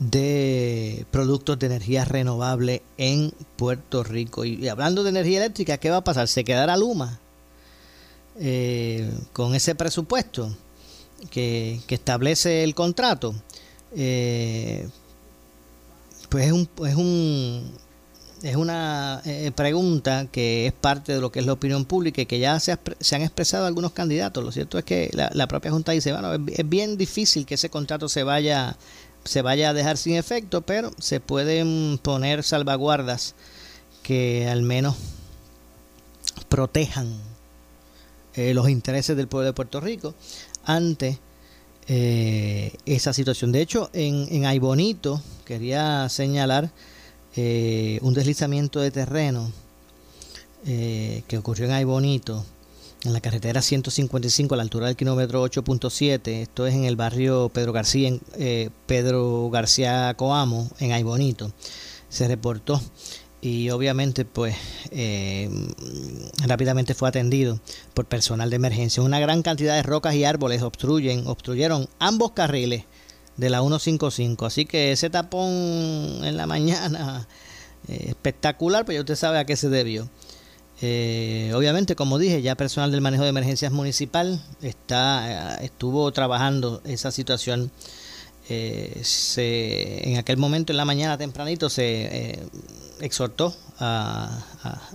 de 0.00 1.06
productos 1.10 1.58
de 1.58 1.66
energía 1.66 2.04
renovable 2.04 2.82
en 2.96 3.32
Puerto 3.56 4.02
Rico. 4.02 4.44
Y, 4.44 4.66
hablando 4.68 5.04
de 5.04 5.10
energía 5.10 5.38
eléctrica, 5.38 5.78
¿qué 5.78 5.90
va 5.90 5.98
a 5.98 6.04
pasar? 6.04 6.26
¿Se 6.26 6.42
quedará 6.42 6.76
Luma 6.76 7.20
eh, 8.40 9.12
con 9.32 9.54
ese 9.54 9.74
presupuesto 9.76 10.52
que, 11.30 11.80
establece 11.88 12.64
el 12.64 12.74
contrato? 12.74 13.34
Eh, 13.94 14.88
pues 16.30 16.46
es 16.46 16.52
un, 16.52 16.68
es 16.86 16.94
un 16.94 17.72
es 18.42 18.56
una 18.56 19.20
eh, 19.26 19.52
pregunta 19.54 20.26
que 20.32 20.66
es 20.66 20.72
parte 20.72 21.12
de 21.12 21.20
lo 21.20 21.30
que 21.30 21.40
es 21.40 21.46
la 21.46 21.52
opinión 21.52 21.84
pública 21.84 22.22
y 22.22 22.26
que 22.26 22.38
ya 22.38 22.58
se, 22.58 22.78
se 22.98 23.16
han 23.16 23.22
expresado 23.22 23.66
algunos 23.66 23.92
candidatos. 23.92 24.42
Lo 24.42 24.50
cierto 24.52 24.78
es 24.78 24.84
que 24.84 25.10
la, 25.12 25.46
propia 25.46 25.70
Junta 25.70 25.92
dice, 25.92 26.12
bueno, 26.12 26.32
es, 26.32 26.68
bien 26.68 26.96
difícil 26.96 27.44
que 27.44 27.54
ese 27.54 27.68
contrato 27.68 28.08
se 28.08 28.22
vaya 28.22 28.76
se 29.24 29.42
vaya 29.42 29.70
a 29.70 29.74
dejar 29.74 29.96
sin 29.96 30.16
efecto, 30.16 30.62
pero 30.62 30.90
se 30.98 31.20
pueden 31.20 31.98
poner 32.02 32.42
salvaguardas 32.42 33.34
que 34.02 34.48
al 34.48 34.62
menos 34.62 34.96
protejan 36.48 37.12
eh, 38.34 38.54
los 38.54 38.68
intereses 38.68 39.16
del 39.16 39.28
pueblo 39.28 39.46
de 39.46 39.52
Puerto 39.52 39.80
Rico 39.80 40.14
ante 40.64 41.18
eh, 41.88 42.72
esa 42.86 43.12
situación. 43.12 43.52
De 43.52 43.60
hecho, 43.60 43.90
en, 43.92 44.26
en 44.30 44.46
Aybonito 44.46 45.22
quería 45.44 46.08
señalar 46.08 46.70
eh, 47.36 47.98
un 48.02 48.14
deslizamiento 48.14 48.80
de 48.80 48.90
terreno 48.90 49.52
que 50.62 51.38
ocurrió 51.38 51.64
en 51.64 51.72
Aybonito 51.72 52.44
en 53.04 53.12
la 53.12 53.20
carretera 53.20 53.62
155 53.62 54.54
a 54.54 54.56
la 54.56 54.62
altura 54.62 54.86
del 54.86 54.96
kilómetro 54.96 55.44
8.7, 55.44 56.28
esto 56.42 56.66
es 56.66 56.74
en 56.74 56.84
el 56.84 56.96
barrio 56.96 57.48
Pedro 57.48 57.72
García, 57.72 58.08
en, 58.08 58.20
eh, 58.34 58.70
Pedro 58.86 59.48
García 59.50 60.14
Coamo, 60.16 60.70
en 60.80 60.92
Aybonito, 60.92 61.52
se 62.08 62.28
reportó 62.28 62.80
y 63.40 63.70
obviamente 63.70 64.24
pues 64.26 64.54
eh, 64.90 65.48
rápidamente 66.46 66.94
fue 66.94 67.08
atendido 67.08 67.58
por 67.94 68.04
personal 68.06 68.50
de 68.50 68.56
emergencia. 68.56 69.02
Una 69.02 69.18
gran 69.18 69.42
cantidad 69.42 69.76
de 69.76 69.82
rocas 69.82 70.14
y 70.14 70.24
árboles 70.24 70.62
obstruyen, 70.62 71.26
obstruyeron 71.26 71.88
ambos 71.98 72.32
carriles 72.32 72.84
de 73.36 73.48
la 73.48 73.60
155, 73.60 74.44
así 74.44 74.66
que 74.66 74.92
ese 74.92 75.08
tapón 75.08 75.48
en 76.22 76.36
la 76.36 76.46
mañana 76.46 77.26
eh, 77.88 78.06
espectacular, 78.08 78.84
pues 78.84 78.96
ya 78.96 79.00
usted 79.00 79.16
sabe 79.16 79.38
a 79.38 79.46
qué 79.46 79.56
se 79.56 79.70
debió. 79.70 80.10
Eh, 80.82 81.52
obviamente, 81.54 81.94
como 81.94 82.18
dije, 82.18 82.40
ya 82.40 82.54
personal 82.54 82.90
del 82.90 83.00
manejo 83.02 83.24
de 83.24 83.28
emergencias 83.28 83.72
municipal 83.72 84.42
está, 84.62 85.58
eh, 85.60 85.64
estuvo 85.66 86.10
trabajando 86.12 86.80
esa 86.84 87.10
situación. 87.10 87.70
Eh, 88.48 89.02
en 90.04 90.18
aquel 90.18 90.36
momento, 90.36 90.72
en 90.72 90.76
la 90.76 90.84
mañana 90.84 91.16
tempranito, 91.16 91.68
se 91.68 92.40
exhortó 93.00 93.54
a, 93.78 94.28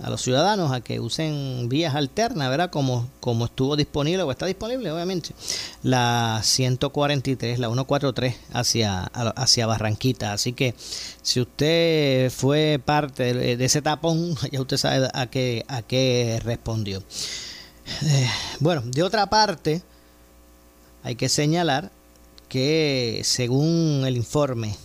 los 0.08 0.22
ciudadanos 0.22 0.72
a 0.72 0.80
que 0.80 1.00
usen 1.00 1.68
vías 1.68 1.94
alternas, 1.94 2.48
¿verdad? 2.48 2.70
Como, 2.70 3.08
como 3.20 3.46
estuvo 3.46 3.76
disponible 3.76 4.22
o 4.22 4.30
está 4.30 4.46
disponible, 4.46 4.90
obviamente, 4.90 5.30
la 5.82 6.40
143, 6.42 7.58
la 7.58 7.68
143 7.68 8.36
hacia, 8.52 9.04
hacia 9.04 9.66
Barranquita. 9.66 10.32
Así 10.32 10.52
que 10.52 10.74
si 11.22 11.40
usted 11.40 12.30
fue 12.30 12.80
parte 12.84 13.34
de, 13.34 13.64
ese 13.64 13.82
tapón, 13.82 14.36
ya 14.52 14.60
usted 14.60 14.76
sabe 14.76 15.08
a 15.12 15.26
qué, 15.26 15.64
a 15.68 15.82
qué 15.82 16.40
respondió. 16.44 17.02
Eh, 18.02 18.28
bueno, 18.60 18.82
de 18.84 19.02
otra 19.02 19.26
parte, 19.26 19.82
hay 21.02 21.16
que 21.16 21.28
señalar 21.28 21.90
que 22.48 23.22
según 23.24 24.04
el 24.06 24.16
informe 24.16 24.76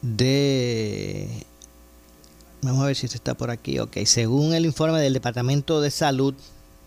de... 0.00 1.46
Vamos 2.62 2.82
a 2.82 2.86
ver 2.86 2.96
si 2.96 3.06
está 3.06 3.34
por 3.34 3.50
aquí. 3.50 3.78
Ok, 3.78 3.98
según 4.04 4.54
el 4.54 4.66
informe 4.66 5.00
del 5.00 5.14
Departamento 5.14 5.80
de 5.80 5.90
Salud 5.90 6.34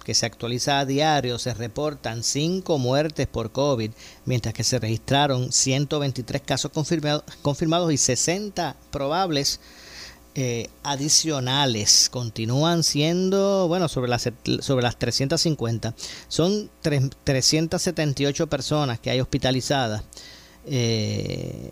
que 0.05 0.13
se 0.13 0.25
actualiza 0.25 0.79
a 0.79 0.85
diario, 0.85 1.39
se 1.39 1.53
reportan 1.53 2.23
5 2.23 2.77
muertes 2.77 3.27
por 3.27 3.51
COVID, 3.51 3.91
mientras 4.25 4.53
que 4.53 4.63
se 4.63 4.77
registraron 4.77 5.51
123 5.51 6.43
casos 6.43 6.71
confirmados, 6.71 7.23
confirmados 7.41 7.91
y 7.91 7.97
60 7.97 8.75
probables 8.91 9.59
eh, 10.35 10.69
adicionales. 10.83 12.09
Continúan 12.11 12.83
siendo, 12.83 13.67
bueno, 13.67 13.87
sobre 13.87 14.09
las, 14.09 14.29
sobre 14.59 14.83
las 14.83 14.99
350. 14.99 15.95
Son 16.27 16.69
378 17.23 18.47
personas 18.47 18.99
que 18.99 19.09
hay 19.09 19.21
hospitalizadas 19.21 20.03
eh, 20.67 21.71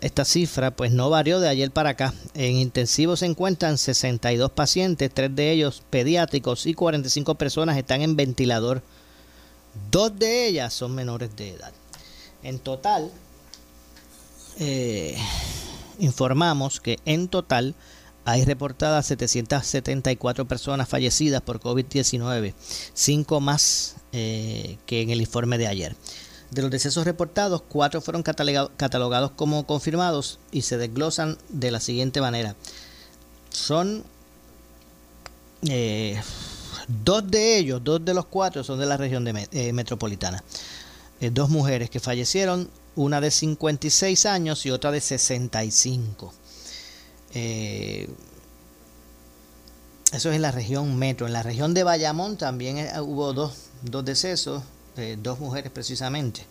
esta, 0.00 0.24
cifra 0.24 0.72
pues 0.72 0.90
no 0.90 1.08
varió 1.08 1.38
de 1.40 1.48
ayer 1.48 1.70
para 1.70 1.90
acá. 1.90 2.12
En 2.34 2.56
intensivo 2.56 3.16
se 3.16 3.26
encuentran 3.26 3.78
62 3.78 4.50
pacientes, 4.50 5.10
tres 5.12 5.34
de 5.34 5.52
ellos 5.52 5.82
pediátricos 5.88 6.66
y 6.66 6.74
45 6.74 7.36
personas 7.36 7.76
están 7.76 8.02
en 8.02 8.16
ventilador. 8.16 8.82
Dos 9.90 10.18
de 10.18 10.48
ellas 10.48 10.74
son 10.74 10.94
menores 10.94 11.34
de 11.36 11.50
edad. 11.50 11.72
En 12.42 12.58
total, 12.58 13.10
eh, 14.58 15.16
informamos 15.98 16.80
que 16.80 16.98
en 17.04 17.28
total 17.28 17.74
hay 18.28 18.44
reportadas 18.44 19.06
774 19.06 20.46
personas 20.46 20.86
fallecidas 20.86 21.40
por 21.40 21.60
COVID-19, 21.60 22.52
cinco 22.92 23.40
más 23.40 23.96
eh, 24.12 24.76
que 24.84 25.00
en 25.00 25.08
el 25.08 25.22
informe 25.22 25.56
de 25.56 25.66
ayer. 25.66 25.96
De 26.50 26.60
los 26.60 26.70
decesos 26.70 27.06
reportados, 27.06 27.62
cuatro 27.66 28.02
fueron 28.02 28.22
catalogados 28.22 29.30
como 29.30 29.66
confirmados 29.66 30.40
y 30.52 30.62
se 30.62 30.76
desglosan 30.76 31.38
de 31.48 31.70
la 31.70 31.80
siguiente 31.80 32.20
manera. 32.20 32.54
Son 33.48 34.04
eh, 35.66 36.20
dos 36.86 37.30
de 37.30 37.56
ellos, 37.56 37.82
dos 37.82 38.04
de 38.04 38.12
los 38.12 38.26
cuatro 38.26 38.62
son 38.62 38.78
de 38.78 38.84
la 38.84 38.98
región 38.98 39.24
de, 39.24 39.48
eh, 39.52 39.72
metropolitana. 39.72 40.44
Dos 41.32 41.48
mujeres 41.48 41.88
que 41.88 41.98
fallecieron, 41.98 42.68
una 42.98 43.20
de 43.20 43.30
56 43.30 44.26
años 44.26 44.66
y 44.66 44.70
otra 44.70 44.90
de 44.90 45.00
65. 45.00 46.32
eso 50.12 50.30
es 50.30 50.36
en 50.36 50.42
la 50.42 50.50
región 50.50 50.96
metro. 50.96 51.26
En 51.26 51.32
la 51.32 51.42
región 51.42 51.74
de 51.74 51.84
Bayamón 51.84 52.36
también 52.36 52.78
hubo 53.00 53.32
dos, 53.32 53.52
dos 53.82 54.04
decesos, 54.04 54.62
dos 55.22 55.38
mujeres 55.38 55.70
precisamente. 55.70 56.44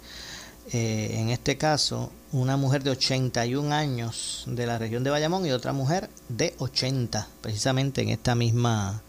Eh, 0.73 1.11
en 1.13 1.29
este 1.29 1.57
caso, 1.57 2.11
una 2.33 2.57
mujer 2.57 2.83
de 2.83 2.89
81 2.89 3.73
años 3.73 4.43
de 4.47 4.65
la 4.65 4.77
región 4.77 5.01
de 5.03 5.09
Bayamón 5.09 5.45
y 5.45 5.51
otra 5.51 5.71
mujer 5.71 6.09
de 6.27 6.55
80, 6.57 7.25
precisamente 7.39 8.01
en 8.01 8.09
esta 8.09 8.35
misma, 8.35 9.01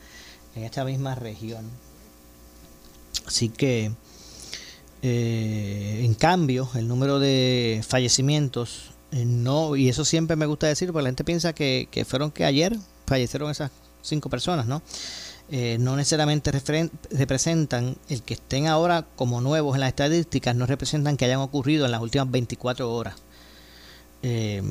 en 0.54 0.62
esta 0.62 0.85
misma 0.85 1.16
región. 1.16 1.68
Así 3.26 3.49
que, 3.49 3.90
eh, 5.02 6.02
en 6.05 6.14
cambio, 6.14 6.69
el 6.75 6.88
número 6.88 7.19
de 7.19 7.83
fallecimientos 7.87 8.90
eh, 9.11 9.25
no, 9.25 9.76
y 9.76 9.88
eso 9.88 10.05
siempre 10.05 10.37
me 10.37 10.47
gusta 10.47 10.67
decir, 10.67 10.93
porque 10.93 11.05
la 11.05 11.09
gente 11.11 11.25
piensa 11.25 11.52
que, 11.52 11.88
que 11.90 12.05
fueron 12.05 12.31
que 12.31 12.45
ayer 12.45 12.76
fallecieron 13.07 13.50
esas 13.50 13.71
cinco 14.02 14.28
personas, 14.28 14.67
¿no? 14.67 14.83
Eh, 15.50 15.78
no 15.81 15.97
necesariamente 15.97 16.50
representan, 17.11 17.97
el 18.11 18.23
que 18.23 18.35
estén 18.35 18.67
ahora 18.67 19.07
como 19.17 19.40
nuevos 19.40 19.75
en 19.76 19.81
las 19.81 19.88
estadísticas, 19.88 20.55
no 20.55 20.67
representan 20.67 21.17
que 21.17 21.25
hayan 21.25 21.40
ocurrido 21.40 21.87
en 21.87 21.93
las 21.93 22.02
últimas 22.02 22.31
24 22.31 22.93
horas. 22.93 23.14
Eh, 24.22 24.62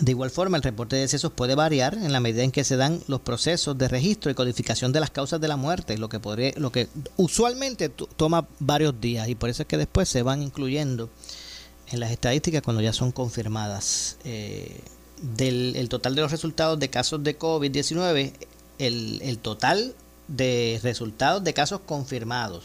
de 0.00 0.10
igual 0.10 0.30
forma, 0.30 0.56
el 0.56 0.62
reporte 0.62 0.96
de 0.96 1.02
decesos 1.02 1.32
puede 1.32 1.54
variar 1.54 1.94
en 1.94 2.12
la 2.12 2.20
medida 2.20 2.42
en 2.42 2.50
que 2.50 2.64
se 2.64 2.76
dan 2.76 3.00
los 3.08 3.20
procesos 3.20 3.76
de 3.78 3.88
registro 3.88 4.30
y 4.30 4.34
codificación 4.34 4.92
de 4.92 5.00
las 5.00 5.10
causas 5.10 5.40
de 5.40 5.48
la 5.48 5.56
muerte, 5.56 5.98
lo 5.98 6.08
que, 6.08 6.20
podría, 6.20 6.52
lo 6.56 6.70
que 6.70 6.88
usualmente 7.16 7.88
toma 7.88 8.46
varios 8.58 9.00
días 9.00 9.28
y 9.28 9.34
por 9.34 9.50
eso 9.50 9.62
es 9.62 9.68
que 9.68 9.78
después 9.78 10.08
se 10.08 10.22
van 10.22 10.42
incluyendo 10.42 11.10
en 11.88 12.00
las 12.00 12.10
estadísticas 12.10 12.62
cuando 12.62 12.82
ya 12.82 12.92
son 12.92 13.12
confirmadas. 13.12 14.18
Eh, 14.24 14.80
del 15.34 15.76
el 15.76 15.88
total 15.88 16.14
de 16.14 16.20
los 16.20 16.30
resultados 16.30 16.78
de 16.78 16.90
casos 16.90 17.22
de 17.24 17.38
COVID-19 17.38 18.32
el, 18.78 19.38
total 19.38 19.94
de 20.28 20.78
resultados 20.82 21.42
de 21.42 21.54
casos 21.54 21.80
confirmados 21.86 22.64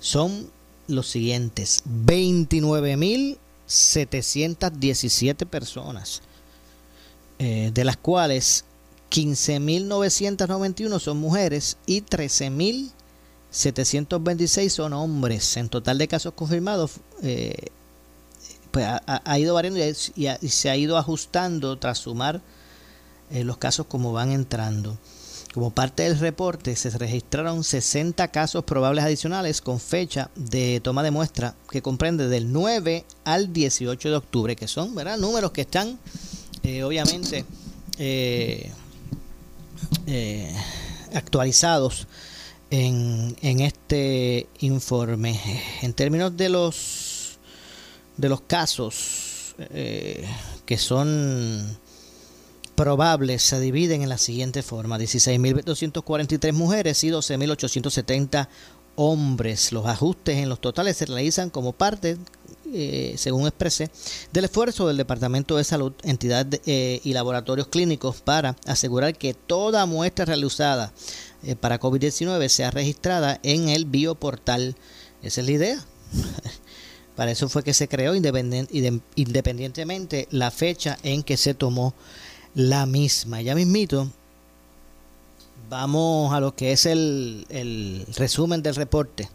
son 0.00 0.48
los 0.86 1.06
siguientes: 1.06 1.82
29.000 1.86 3.38
717 3.66 5.46
personas, 5.46 6.20
eh, 7.38 7.70
de 7.72 7.84
las 7.84 7.96
cuales 7.96 8.64
15.991 9.10 10.98
son 10.98 11.18
mujeres 11.18 11.76
y 11.86 12.02
13.726 12.02 14.68
son 14.68 14.92
hombres. 14.92 15.56
En 15.56 15.68
total 15.68 15.98
de 15.98 16.08
casos 16.08 16.34
confirmados, 16.34 16.96
eh, 17.22 17.54
pues 18.70 18.86
ha, 18.86 19.38
ido 19.38 19.54
variando 19.54 19.80
y, 19.80 19.94
se 20.48 20.68
ha 20.68 20.76
ido 20.76 20.98
ajustando 20.98 21.78
tras 21.78 21.98
sumar 21.98 22.42
eh, 23.30 23.44
los 23.44 23.56
casos 23.56 23.86
como 23.86 24.12
van 24.12 24.32
entrando. 24.32 24.98
Como 25.54 25.70
parte 25.70 26.02
del 26.02 26.18
reporte 26.18 26.74
se 26.74 26.90
registraron 26.90 27.62
60 27.62 28.26
casos 28.32 28.64
probables 28.64 29.04
adicionales 29.04 29.60
con 29.60 29.78
fecha 29.78 30.28
de 30.34 30.80
toma 30.80 31.04
de 31.04 31.12
muestra 31.12 31.54
que 31.70 31.80
comprende 31.80 32.26
del 32.26 32.52
9 32.52 33.04
al 33.22 33.52
18 33.52 34.10
de 34.10 34.16
octubre, 34.16 34.56
que 34.56 34.66
son 34.66 34.92
números 35.20 35.52
que 35.52 35.60
están 35.60 35.96
eh, 36.64 36.82
obviamente 36.82 37.44
eh, 37.98 38.72
eh, 40.08 40.52
actualizados 41.14 42.08
en, 42.70 43.36
en, 43.40 43.60
este 43.60 44.48
informe. 44.58 45.40
En 45.82 45.92
términos 45.92 46.36
de 46.36 46.48
los 46.48 47.38
de 48.16 48.28
los 48.28 48.40
casos 48.40 49.54
que 50.66 50.78
son 50.78 51.78
probables 52.74 53.42
se 53.42 53.60
dividen 53.60 54.02
en 54.02 54.08
la 54.08 54.18
siguiente 54.18 54.62
forma: 54.62 54.98
16.243 54.98 56.52
mujeres 56.52 57.04
y 57.04 57.10
12.870 57.10 58.48
hombres. 58.96 59.72
Los 59.72 59.86
ajustes 59.86 60.38
en 60.38 60.48
los 60.48 60.60
totales 60.60 60.96
se 60.96 61.06
realizan 61.06 61.50
como 61.50 61.72
parte, 61.72 62.16
eh, 62.72 63.14
según 63.16 63.46
expresé, 63.46 63.90
del 64.32 64.44
esfuerzo 64.44 64.86
del 64.86 64.96
Departamento 64.96 65.56
de 65.56 65.64
Salud, 65.64 65.92
entidades 66.02 66.60
eh, 66.66 67.00
y 67.04 67.12
laboratorios 67.12 67.68
clínicos 67.68 68.20
para 68.20 68.56
asegurar 68.66 69.16
que 69.16 69.34
toda 69.34 69.86
muestra 69.86 70.24
realizada 70.24 70.92
eh, 71.42 71.56
para 71.56 71.80
COVID-19 71.80 72.48
sea 72.48 72.70
registrada 72.70 73.40
en 73.42 73.68
el 73.68 73.84
bioportal. 73.84 74.76
Esa 75.22 75.40
es 75.40 75.46
la 75.46 75.52
idea. 75.52 75.84
para 77.16 77.30
eso 77.30 77.48
fue 77.48 77.62
que 77.62 77.74
se 77.74 77.88
creó 77.88 78.14
independientemente 78.14 80.28
la 80.30 80.50
fecha 80.50 80.98
en 81.02 81.22
que 81.22 81.36
se 81.36 81.54
tomó 81.54 81.94
la 82.54 82.86
misma. 82.86 83.42
Ya 83.42 83.54
mismito, 83.54 84.10
vamos 85.68 86.32
a 86.32 86.40
lo 86.40 86.54
que 86.54 86.72
es 86.72 86.86
el, 86.86 87.46
el 87.48 88.06
resumen 88.16 88.62
del 88.62 88.74
reporte. 88.74 89.28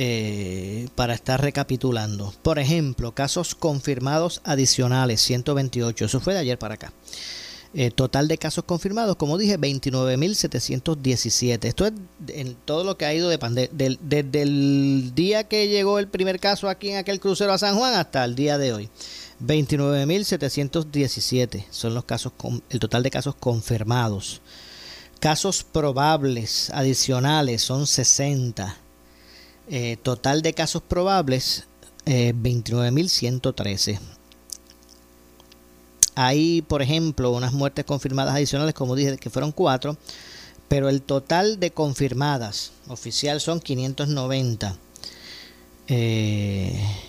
Eh, 0.00 0.86
para 0.94 1.12
estar 1.12 1.42
recapitulando. 1.42 2.32
Por 2.42 2.60
ejemplo, 2.60 3.16
casos 3.16 3.56
confirmados 3.56 4.40
adicionales, 4.44 5.20
128. 5.22 6.04
Eso 6.04 6.20
fue 6.20 6.34
de 6.34 6.38
ayer 6.38 6.56
para 6.56 6.74
acá. 6.74 6.92
Eh, 7.74 7.90
total 7.90 8.28
de 8.28 8.38
casos 8.38 8.62
confirmados, 8.62 9.16
como 9.16 9.38
dije, 9.38 9.58
29.717. 9.58 11.64
Esto 11.64 11.84
es 11.84 11.94
en 12.28 12.54
todo 12.64 12.84
lo 12.84 12.96
que 12.96 13.06
ha 13.06 13.14
ido 13.14 13.28
de 13.28 13.68
desde 13.72 14.42
el 14.42 15.10
día 15.16 15.48
que 15.48 15.66
llegó 15.66 15.98
el 15.98 16.06
primer 16.06 16.38
caso 16.38 16.68
aquí 16.68 16.90
en 16.90 16.98
aquel 16.98 17.18
crucero 17.18 17.52
a 17.52 17.58
San 17.58 17.76
Juan 17.76 17.94
hasta 17.94 18.24
el 18.24 18.36
día 18.36 18.56
de 18.56 18.72
hoy. 18.72 18.88
29.717 19.40 21.64
son 21.70 21.94
los 21.94 22.04
casos 22.04 22.32
con, 22.36 22.62
el 22.70 22.80
total 22.80 23.02
de 23.02 23.10
casos 23.10 23.36
confirmados. 23.36 24.40
Casos 25.20 25.64
probables 25.64 26.70
adicionales 26.70 27.62
son 27.62 27.86
60. 27.86 28.76
Eh, 29.70 29.96
total 30.02 30.42
de 30.42 30.54
casos 30.54 30.82
probables 30.82 31.64
eh, 32.06 32.32
29.113. 32.34 33.98
Hay, 36.14 36.62
por 36.62 36.80
ejemplo, 36.82 37.30
unas 37.30 37.52
muertes 37.52 37.84
confirmadas 37.84 38.34
adicionales, 38.34 38.74
como 38.74 38.96
dije, 38.96 39.18
que 39.18 39.30
fueron 39.30 39.52
4, 39.52 39.96
pero 40.66 40.88
el 40.88 41.02
total 41.02 41.60
de 41.60 41.70
confirmadas 41.70 42.72
oficial 42.88 43.40
son 43.40 43.60
590. 43.60 44.76
Eh, 45.86 47.07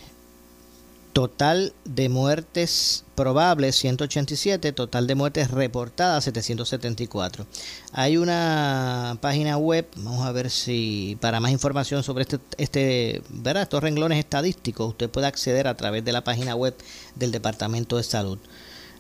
Total 1.19 1.73
de 1.84 2.08
muertes 2.08 3.03
probables 3.15 3.75
187, 3.75 4.71
total 4.71 5.05
de 5.05 5.15
muertes 5.15 5.51
reportadas 5.51 6.23
774. 6.23 7.45
Hay 7.91 8.15
una 8.15 9.17
página 9.19 9.58
web, 9.58 9.86
vamos 9.97 10.25
a 10.25 10.32
ver 10.32 10.49
si 10.49 11.17
para 11.19 11.41
más 11.41 11.51
información 11.51 12.03
sobre 12.03 12.21
este, 12.21 12.39
este 12.58 13.21
¿verdad? 13.32 13.63
estos 13.63 13.84
renglones 13.84 14.17
estadísticos, 14.17 14.91
usted 14.91 15.10
puede 15.10 15.27
acceder 15.27 15.67
a 15.67 15.75
través 15.75 16.05
de 16.05 16.13
la 16.13 16.23
página 16.23 16.55
web 16.55 16.73
del 17.15 17.34
Departamento 17.34 17.97
de 17.97 18.03
Salud. 18.03 18.39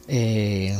Eh, 0.09 0.77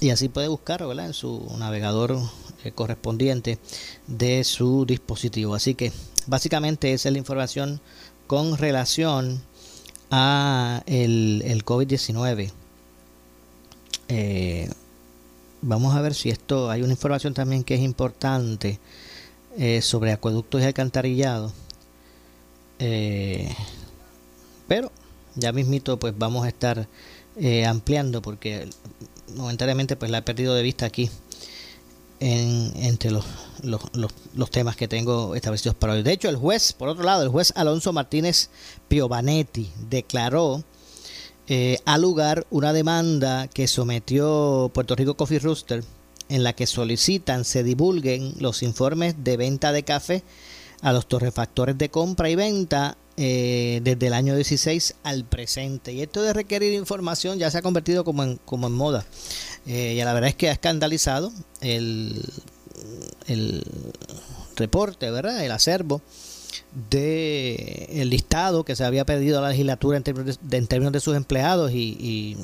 y 0.00 0.10
así 0.10 0.28
puede 0.28 0.46
buscar 0.46 0.86
¿verdad? 0.86 1.06
en 1.06 1.14
su 1.14 1.52
navegador 1.58 2.16
eh, 2.62 2.70
correspondiente 2.70 3.58
de 4.06 4.44
su 4.44 4.86
dispositivo. 4.86 5.56
Así 5.56 5.74
que 5.74 5.92
básicamente 6.28 6.92
esa 6.92 7.08
es 7.08 7.12
la 7.12 7.18
información 7.18 7.80
con 8.28 8.56
relación 8.56 9.42
a 10.12 10.82
el, 10.86 11.42
el 11.46 11.64
COVID-19. 11.64 12.52
Eh, 14.08 14.68
vamos 15.62 15.96
a 15.96 16.02
ver 16.02 16.14
si 16.14 16.28
esto, 16.28 16.70
hay 16.70 16.82
una 16.82 16.92
información 16.92 17.32
también 17.32 17.64
que 17.64 17.74
es 17.74 17.80
importante 17.80 18.78
eh, 19.56 19.80
sobre 19.80 20.12
acueductos 20.12 20.60
y 20.60 20.64
alcantarillado. 20.64 21.50
Eh, 22.78 23.54
pero 24.68 24.92
ya 25.34 25.50
mismito 25.52 25.98
pues 25.98 26.14
vamos 26.16 26.44
a 26.44 26.48
estar 26.48 26.86
ampliando 27.66 28.20
porque 28.20 28.68
momentáneamente 29.34 29.96
pues 29.96 30.10
la 30.10 30.18
he 30.18 30.22
perdido 30.22 30.54
de 30.54 30.62
vista 30.62 30.84
aquí 30.84 31.08
en, 32.22 32.72
entre 32.76 33.10
los, 33.10 33.24
los, 33.62 33.82
los, 34.34 34.50
temas 34.50 34.76
que 34.76 34.86
tengo 34.86 35.34
establecidos 35.34 35.74
para 35.74 35.94
hoy. 35.94 36.04
De 36.04 36.12
hecho, 36.12 36.28
el 36.28 36.36
juez, 36.36 36.72
por 36.72 36.88
otro 36.88 37.02
lado, 37.02 37.24
el 37.24 37.28
juez 37.28 37.52
Alonso 37.56 37.92
Martínez 37.92 38.48
Piovanetti 38.86 39.68
declaró 39.90 40.62
eh, 41.48 41.80
al 41.84 42.02
lugar 42.02 42.46
una 42.50 42.72
demanda 42.72 43.48
que 43.48 43.66
sometió 43.66 44.70
Puerto 44.72 44.94
Rico 44.94 45.16
Coffee 45.16 45.40
Rooster 45.40 45.82
en 46.28 46.44
la 46.44 46.52
que 46.52 46.68
solicitan 46.68 47.44
se 47.44 47.64
divulguen 47.64 48.34
los 48.38 48.62
informes 48.62 49.16
de 49.24 49.36
venta 49.36 49.72
de 49.72 49.82
café 49.82 50.22
a 50.80 50.92
los 50.92 51.08
torrefactores 51.08 51.76
de 51.76 51.90
compra 51.90 52.30
y 52.30 52.36
venta 52.36 52.96
eh, 53.16 53.80
desde 53.82 54.06
el 54.06 54.14
año 54.14 54.36
16 54.36 54.94
al 55.02 55.24
presente. 55.24 55.92
Y 55.92 56.02
esto 56.02 56.22
de 56.22 56.32
requerir 56.32 56.72
información 56.72 57.38
ya 57.38 57.50
se 57.50 57.58
ha 57.58 57.62
convertido 57.62 58.04
como 58.04 58.22
en, 58.22 58.36
como 58.44 58.68
en 58.68 58.72
moda. 58.72 59.04
Eh, 59.66 59.94
y 59.94 60.04
la 60.04 60.12
verdad 60.12 60.30
es 60.30 60.34
que 60.34 60.48
ha 60.48 60.52
escandalizado 60.52 61.32
el, 61.60 62.24
el 63.28 63.64
reporte, 64.56 65.10
¿verdad? 65.10 65.44
El 65.44 65.52
acervo 65.52 66.02
de 66.90 67.88
el 67.92 68.10
listado 68.10 68.64
que 68.64 68.76
se 68.76 68.84
había 68.84 69.04
pedido 69.04 69.38
a 69.38 69.42
la 69.42 69.50
legislatura 69.50 69.96
en 69.98 70.02
términos 70.66 70.92
de, 70.92 71.00
sus 71.00 71.16
empleados 71.16 71.72
y, 71.72 72.36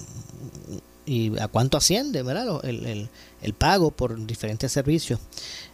y, 1.06 1.38
a 1.38 1.48
cuánto 1.48 1.78
asciende 1.78 2.22
¿verdad? 2.22 2.60
El, 2.64 2.86
el, 2.86 3.08
el, 3.42 3.54
pago 3.54 3.90
por 3.90 4.26
diferentes 4.26 4.70
servicios 4.70 5.20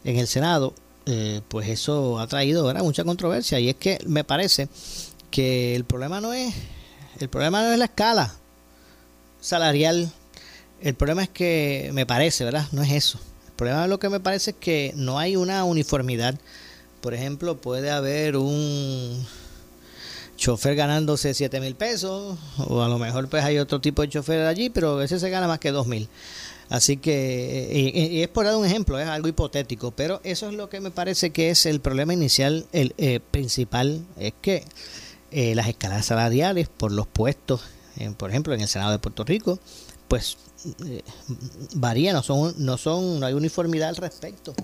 en 0.04 0.18
el 0.18 0.28
Senado 0.28 0.74
eh, 1.06 1.40
pues 1.48 1.68
eso 1.68 2.18
ha 2.20 2.26
traído 2.26 2.64
¿verdad? 2.64 2.82
mucha 2.82 3.04
controversia 3.04 3.58
y 3.58 3.68
es 3.68 3.76
que 3.76 3.98
me 4.06 4.24
parece 4.24 4.68
que 5.30 5.74
el 5.74 5.84
problema 5.84 6.20
no 6.20 6.32
es 6.32 6.54
el 7.18 7.28
problema 7.28 7.62
no 7.62 7.72
es 7.72 7.78
la 7.78 7.86
escala 7.86 8.34
salarial 9.40 10.12
el 10.84 10.94
problema 10.94 11.22
es 11.22 11.30
que 11.30 11.90
me 11.94 12.04
parece, 12.04 12.44
¿verdad? 12.44 12.66
No 12.72 12.82
es 12.82 12.92
eso. 12.92 13.18
El 13.46 13.52
problema 13.54 13.82
de 13.82 13.88
lo 13.88 13.98
que 13.98 14.10
me 14.10 14.20
parece 14.20 14.50
es 14.50 14.56
que 14.60 14.92
no 14.96 15.18
hay 15.18 15.34
una 15.34 15.64
uniformidad. 15.64 16.38
Por 17.00 17.14
ejemplo, 17.14 17.58
puede 17.58 17.90
haber 17.90 18.36
un 18.36 19.26
chofer 20.36 20.76
ganándose 20.76 21.32
7 21.32 21.58
mil 21.60 21.74
pesos, 21.74 22.38
o 22.58 22.82
a 22.82 22.88
lo 22.88 22.98
mejor 22.98 23.30
pues 23.30 23.42
hay 23.44 23.58
otro 23.58 23.80
tipo 23.80 24.02
de 24.02 24.10
chofer 24.10 24.42
allí, 24.42 24.68
pero 24.68 24.96
veces 24.96 25.22
se 25.22 25.30
gana 25.30 25.48
más 25.48 25.58
que 25.58 25.70
2 25.70 25.86
mil. 25.86 26.06
Así 26.68 26.98
que, 26.98 27.70
y, 27.72 28.20
es 28.20 28.28
por 28.28 28.44
dar 28.44 28.54
un 28.56 28.66
ejemplo, 28.66 28.98
es 28.98 29.08
algo 29.08 29.28
hipotético, 29.28 29.90
pero 29.92 30.20
eso 30.22 30.50
es 30.50 30.54
lo 30.54 30.68
que 30.68 30.80
me 30.80 30.90
parece 30.90 31.30
que 31.30 31.48
es 31.48 31.64
el 31.64 31.80
problema 31.80 32.12
inicial, 32.12 32.66
el 32.72 32.94
eh, 32.98 33.20
principal, 33.30 34.04
es 34.18 34.34
que 34.42 34.64
eh, 35.30 35.54
las 35.54 35.66
escalas 35.68 36.04
salariales 36.04 36.68
por 36.68 36.92
los 36.92 37.06
puestos, 37.06 37.62
por 38.18 38.28
ejemplo, 38.28 38.52
en 38.52 38.60
el 38.60 38.68
Senado 38.68 38.92
de 38.92 38.98
Puerto 38.98 39.24
Rico, 39.24 39.60
pues 40.14 40.36
eh, 40.86 41.02
varía, 41.74 42.12
no 42.12 42.22
son, 42.22 42.54
no 42.58 42.78
son, 42.78 43.18
no 43.18 43.26
hay 43.26 43.34
uniformidad 43.34 43.88
al 43.88 43.96
respecto. 43.96 44.54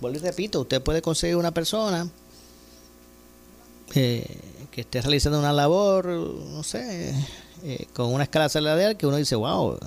Vuelvo 0.00 0.16
y 0.16 0.22
repito, 0.22 0.62
usted 0.62 0.80
puede 0.80 1.02
conseguir 1.02 1.36
una 1.36 1.52
persona 1.52 2.08
eh, 3.94 4.24
que 4.70 4.80
esté 4.80 5.02
realizando 5.02 5.38
una 5.38 5.52
labor, 5.52 6.06
no 6.06 6.62
sé, 6.62 7.14
eh, 7.64 7.86
con 7.92 8.14
una 8.14 8.24
escala 8.24 8.48
salarial 8.48 8.96
que 8.96 9.06
uno 9.06 9.18
dice, 9.18 9.36
wow, 9.36 9.78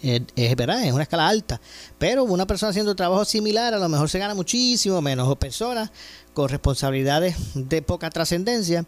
es, 0.00 0.56
verdad, 0.56 0.84
es 0.84 0.92
una 0.92 1.02
escala 1.02 1.26
alta, 1.26 1.60
pero 1.98 2.22
una 2.22 2.46
persona 2.46 2.70
haciendo 2.70 2.94
trabajo 2.94 3.24
similar 3.24 3.74
a 3.74 3.80
lo 3.80 3.88
mejor 3.88 4.08
se 4.08 4.20
gana 4.20 4.36
muchísimo 4.36 5.02
menos, 5.02 5.26
o 5.26 5.34
personas 5.34 5.90
con 6.34 6.48
responsabilidades 6.48 7.34
de 7.54 7.82
poca 7.82 8.10
trascendencia 8.10 8.86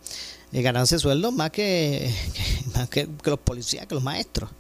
eh, 0.53 0.63
ganarse 0.63 0.99
sueldos 0.99 1.33
más 1.33 1.51
que, 1.51 2.13
más 2.75 2.89
que, 2.89 3.09
los 3.25 3.39
policías, 3.39 3.87
que 3.87 3.95
los 3.95 4.05
maestros. 4.05 4.51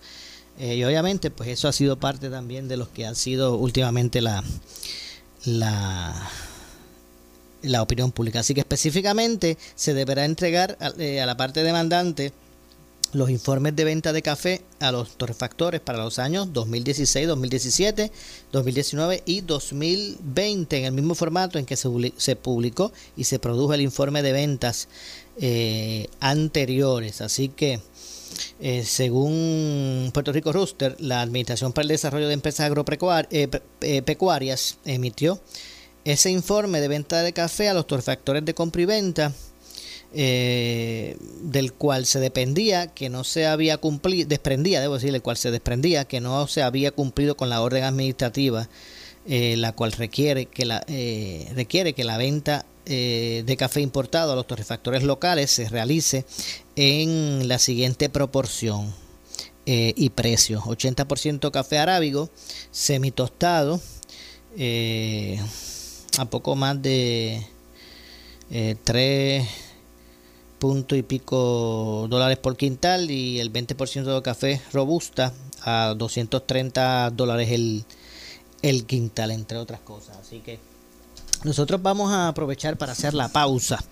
Eh, 0.58 0.76
y 0.76 0.84
obviamente, 0.84 1.30
pues 1.30 1.48
eso 1.48 1.68
ha 1.68 1.72
sido 1.72 1.98
parte 1.98 2.28
también 2.28 2.68
de 2.68 2.76
los 2.76 2.88
que 2.88 3.06
han 3.06 3.16
sido 3.16 3.56
últimamente 3.56 4.20
la, 4.20 4.44
la, 5.44 6.30
la 7.62 7.82
opinión 7.82 8.12
pública. 8.12 8.40
Así 8.40 8.54
que 8.54 8.60
específicamente 8.60 9.56
se 9.74 9.94
deberá 9.94 10.24
entregar 10.24 10.76
a, 10.80 10.92
eh, 10.98 11.20
a 11.20 11.26
la 11.26 11.36
parte 11.36 11.62
demandante 11.62 12.32
los 13.12 13.30
informes 13.30 13.74
de 13.74 13.84
venta 13.84 14.12
de 14.12 14.22
café 14.22 14.62
a 14.78 14.92
los 14.92 15.16
torrefactores 15.16 15.80
para 15.80 15.98
los 15.98 16.18
años 16.18 16.52
2016, 16.52 17.26
2017, 17.26 18.12
2019 18.52 19.22
y 19.26 19.40
2020 19.40 20.78
en 20.78 20.84
el 20.84 20.92
mismo 20.92 21.14
formato 21.14 21.58
en 21.58 21.66
que 21.66 21.76
se 21.76 22.36
publicó 22.36 22.92
y 23.16 23.24
se 23.24 23.38
produjo 23.38 23.74
el 23.74 23.80
informe 23.80 24.22
de 24.22 24.32
ventas 24.32 24.88
eh, 25.38 26.08
anteriores. 26.20 27.20
Así 27.20 27.48
que, 27.48 27.80
eh, 28.60 28.84
según 28.84 30.10
Puerto 30.12 30.32
Rico 30.32 30.52
Rooster, 30.52 30.96
la 30.98 31.22
Administración 31.22 31.72
para 31.72 31.84
el 31.84 31.88
Desarrollo 31.88 32.28
de 32.28 32.34
Empresas 32.34 32.66
Agropecuarias 32.66 33.28
eh, 33.80 34.00
emitió 34.84 35.40
ese 36.04 36.30
informe 36.30 36.80
de 36.80 36.88
venta 36.88 37.22
de 37.22 37.32
café 37.32 37.68
a 37.68 37.74
los 37.74 37.86
torrefactores 37.86 38.44
de 38.44 38.54
compra 38.54 38.82
y 38.82 38.84
venta 38.86 39.32
del 40.12 41.72
cual 41.78 42.04
se 42.04 42.18
dependía 42.18 42.88
que 42.88 43.08
no 43.08 43.22
se 43.22 43.46
había 43.46 43.76
cumplido, 43.76 44.28
desprendía, 44.28 44.80
debo 44.80 44.94
decir, 44.94 45.14
el 45.14 45.22
cual 45.22 45.36
se 45.36 45.52
desprendía 45.52 46.04
que 46.04 46.20
no 46.20 46.48
se 46.48 46.62
había 46.62 46.90
cumplido 46.90 47.36
con 47.36 47.48
la 47.48 47.62
orden 47.62 47.84
administrativa, 47.84 48.68
la 49.24 49.72
cual 49.72 49.92
requiere 49.92 50.46
que 50.46 50.64
la, 50.64 50.84
requiere 51.54 51.92
que 51.92 52.02
la 52.02 52.18
venta 52.18 52.66
de 52.84 53.56
café 53.58 53.80
importado 53.80 54.32
a 54.32 54.36
los 54.36 54.46
torrefactores 54.46 55.02
locales 55.02 55.50
se 55.50 55.68
realice 55.68 56.24
en 56.76 57.46
la 57.46 57.58
siguiente 57.58 58.08
proporción 58.08 58.92
y 59.64 60.10
precio: 60.10 60.60
80% 60.62 61.50
café 61.50 61.78
arábigo, 61.78 62.30
semitostado, 62.70 63.80
a 66.18 66.24
poco 66.30 66.56
más 66.56 66.82
de 66.82 67.46
3 68.84 69.48
punto 70.60 70.94
y 70.94 71.02
pico 71.02 72.06
dólares 72.10 72.36
por 72.36 72.56
quintal 72.56 73.10
y 73.10 73.40
el 73.40 73.50
20% 73.50 74.14
de 74.14 74.22
café 74.22 74.60
robusta 74.72 75.32
a 75.62 75.94
230 75.96 77.10
dólares 77.10 77.50
el, 77.50 77.84
el 78.60 78.84
quintal, 78.84 79.30
entre 79.30 79.56
otras 79.56 79.80
cosas. 79.80 80.18
Así 80.18 80.40
que 80.40 80.58
nosotros 81.44 81.80
vamos 81.82 82.12
a 82.12 82.28
aprovechar 82.28 82.76
para 82.76 82.92
hacer 82.92 83.14
la 83.14 83.28
pausa. 83.28 83.82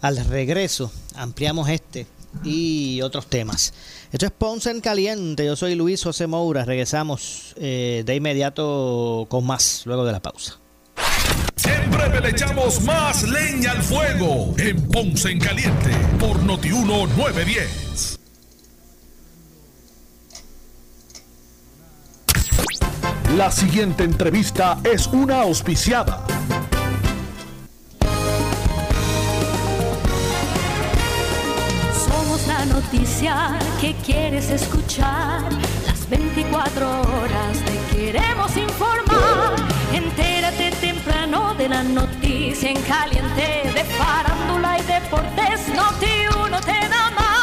Al 0.00 0.24
regreso 0.26 0.90
ampliamos 1.14 1.68
este 1.68 2.06
y 2.42 3.00
otros 3.02 3.26
temas. 3.26 3.72
Esto 4.12 4.26
es 4.26 4.32
Ponce 4.32 4.70
en 4.70 4.80
Caliente. 4.80 5.44
Yo 5.44 5.56
soy 5.56 5.74
Luis 5.74 6.02
José 6.02 6.26
Moura. 6.26 6.64
Regresamos 6.64 7.54
eh, 7.56 8.02
de 8.04 8.14
inmediato 8.14 9.26
con 9.28 9.44
más 9.46 9.82
luego 9.86 10.04
de 10.04 10.12
la 10.12 10.20
pausa. 10.20 10.58
Breve 11.90 12.20
le 12.20 12.30
echamos 12.30 12.82
más 12.82 13.22
leña 13.22 13.72
al 13.72 13.82
fuego 13.82 14.54
en 14.58 14.88
Ponce 14.88 15.30
en 15.30 15.38
Caliente 15.38 15.90
por 16.18 16.42
Notiuno 16.42 17.06
910. 17.06 18.18
La 23.36 23.50
siguiente 23.50 24.04
entrevista 24.04 24.78
es 24.84 25.06
una 25.08 25.42
auspiciada. 25.42 26.24
Noticia 32.74 33.56
que 33.80 33.94
quieres 34.04 34.50
escuchar. 34.50 35.42
Las 35.86 36.08
24 36.08 36.86
horas 37.02 37.54
te 37.64 37.96
queremos 37.96 38.56
informar. 38.56 39.54
Entérate 39.92 40.72
temprano 40.80 41.54
de 41.54 41.68
la 41.68 41.82
noticia 41.84 42.70
en 42.70 42.82
caliente 42.82 43.70
de 43.76 43.84
farándula 43.84 44.78
y 44.80 44.82
deportes. 44.82 45.68
Noti 45.68 46.14
uno 46.44 46.60
te 46.60 46.88
da 46.88 47.10
más. 47.10 47.34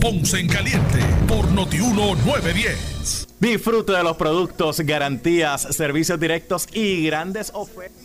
Ponce 0.00 0.38
en 0.38 0.48
Caliente 0.48 0.98
por 1.26 1.50
Notiuno 1.50 2.14
910. 2.14 3.28
Disfrute 3.40 3.92
de 3.92 4.02
los 4.02 4.16
productos, 4.16 4.80
garantías, 4.80 5.62
servicios 5.70 6.20
directos 6.20 6.68
y 6.72 7.04
grandes 7.06 7.50
ofertas. 7.52 8.04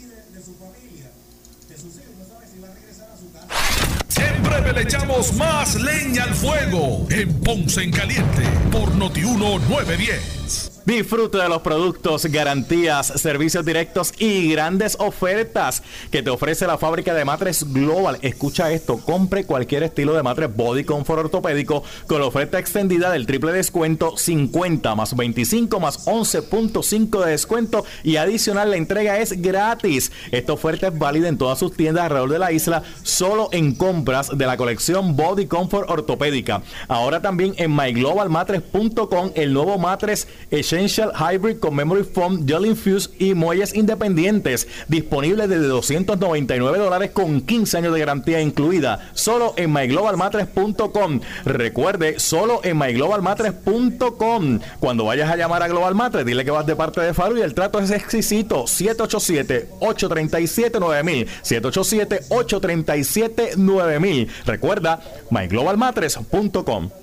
Breve 4.44 4.74
le 4.74 4.82
echamos 4.82 5.34
más 5.36 5.76
leña 5.76 6.24
al 6.24 6.36
fuego 6.36 7.08
en 7.10 7.34
Ponce 7.42 7.84
en 7.84 7.92
Caliente 7.92 8.44
por 8.72 8.94
Notiuno 8.96 9.60
910. 9.60 10.73
Disfrute 10.86 11.38
de 11.38 11.48
los 11.48 11.62
productos, 11.62 12.26
garantías, 12.26 13.08
servicios 13.08 13.64
directos 13.64 14.12
y 14.20 14.52
grandes 14.52 14.98
ofertas 15.00 15.82
que 16.12 16.22
te 16.22 16.30
ofrece 16.30 16.68
la 16.68 16.78
fábrica 16.78 17.14
de 17.14 17.24
matres 17.24 17.72
Global. 17.72 18.18
Escucha 18.22 18.70
esto, 18.70 18.98
compre 18.98 19.46
cualquier 19.46 19.84
estilo 19.84 20.14
de 20.14 20.24
matres 20.24 20.54
Body 20.54 20.84
Comfort 20.84 21.20
ortopédico 21.20 21.86
con 22.06 22.20
la 22.20 22.28
oferta 22.28 22.60
extendida 22.60 23.12
del 23.12 23.26
triple 23.26 23.54
descuento 23.54 24.18
50 24.18 24.94
más 24.96 25.16
25 25.16 25.80
más 25.80 26.06
11.5 26.06 27.24
de 27.24 27.32
descuento 27.32 27.86
y 28.04 28.18
adicional 28.18 28.72
la 28.72 28.76
entrega 28.76 29.20
es 29.20 29.42
gratis. 29.42 30.12
Esta 30.32 30.52
oferta 30.52 30.88
es 30.88 31.00
válida 31.00 31.30
en 31.30 31.38
todas 31.38 31.60
sus 31.60 31.78
tiendas 31.78 32.04
alrededor 32.04 32.32
de 32.32 32.40
la 32.40 32.52
isla, 32.52 32.84
solo 33.04 33.48
en 33.54 33.76
compras 33.76 34.38
de 34.38 34.46
la 34.46 34.58
colección 34.58 35.16
Body 35.16 35.46
Comfort 35.46 35.90
ortopédica. 35.90 36.62
Ahora 36.90 37.22
también 37.22 37.54
en 37.56 37.74
myglobalmatres.com 37.74 39.32
el 39.36 39.54
nuevo 39.54 39.78
matres 39.78 40.28
Essential 40.74 41.14
Hybrid 41.14 41.60
con 41.60 41.76
Memory 41.76 42.04
Foam, 42.04 42.48
Gel 42.48 42.66
Infuse 42.66 43.12
y 43.20 43.36
muelles 43.36 43.76
independientes. 43.76 44.68
Disponible 44.88 45.48
desde 45.48 45.68
299 45.68 46.80
dólares 46.80 47.12
con 47.12 47.42
15 47.42 47.78
años 47.78 47.94
de 47.94 48.00
garantía 48.00 48.42
incluida. 48.42 49.12
Solo 49.14 49.54
en 49.56 49.72
myglobalmatres.com. 49.72 51.20
Recuerde, 51.46 52.20
solo 52.20 52.62
en 52.64 52.80
myglobalmatres.com. 52.80 54.62
Cuando 54.80 55.06
vayas 55.06 55.30
a 55.30 55.36
llamar 55.36 55.62
a 55.62 55.68
Global 55.68 55.94
Matres, 55.94 56.26
dile 56.26 56.44
que 56.44 56.50
vas 56.50 56.66
de 56.66 56.76
parte 56.76 57.02
de 57.02 57.14
Faru 57.14 57.38
y 57.38 57.42
el 57.42 57.54
trato 57.54 57.80
es 57.80 57.92
exquisito. 57.92 58.64
787-837-9000. 58.64 61.28
787-837-9000. 61.44 64.28
Recuerda, 64.46 65.02
myglobalmatres.com. 65.30 67.03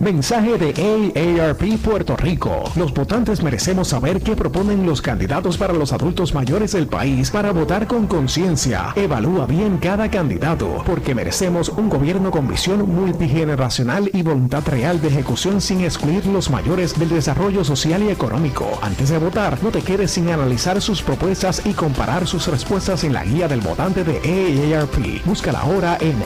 Mensaje 0.00 0.56
de 0.58 1.40
AARP 1.42 1.76
Puerto 1.82 2.16
Rico. 2.16 2.62
Los 2.76 2.94
votantes 2.94 3.42
merecemos 3.42 3.88
saber 3.88 4.22
qué 4.22 4.36
proponen 4.36 4.86
los 4.86 5.02
candidatos 5.02 5.58
para 5.58 5.72
los 5.72 5.92
adultos 5.92 6.34
mayores 6.34 6.70
del 6.70 6.86
país 6.86 7.32
para 7.32 7.50
votar 7.50 7.88
con 7.88 8.06
conciencia. 8.06 8.92
Evalúa 8.94 9.46
bien 9.46 9.78
cada 9.78 10.08
candidato, 10.08 10.84
porque 10.86 11.16
merecemos 11.16 11.68
un 11.70 11.88
gobierno 11.88 12.30
con 12.30 12.46
visión 12.46 12.88
multigeneracional 12.88 14.08
y 14.12 14.22
voluntad 14.22 14.62
real 14.68 15.00
de 15.00 15.08
ejecución 15.08 15.60
sin 15.60 15.80
excluir 15.80 16.24
los 16.26 16.48
mayores 16.48 16.96
del 16.96 17.08
desarrollo 17.08 17.64
social 17.64 18.04
y 18.04 18.10
económico. 18.10 18.78
Antes 18.82 19.08
de 19.08 19.18
votar, 19.18 19.58
no 19.64 19.70
te 19.70 19.82
quedes 19.82 20.12
sin 20.12 20.30
analizar 20.30 20.80
sus 20.80 21.02
propuestas 21.02 21.66
y 21.66 21.72
comparar 21.72 22.28
sus 22.28 22.46
respuestas 22.46 23.02
en 23.02 23.14
la 23.14 23.24
guía 23.24 23.48
del 23.48 23.62
votante 23.62 24.04
de 24.04 24.76
AARP. 24.76 25.24
Búscala 25.24 25.58
ahora 25.58 25.98
en 26.00 26.22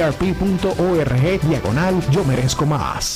aarp.org 0.00 1.40
diagonal 1.48 2.00
Yo 2.12 2.22
merezco 2.24 2.66
más. 2.66 3.15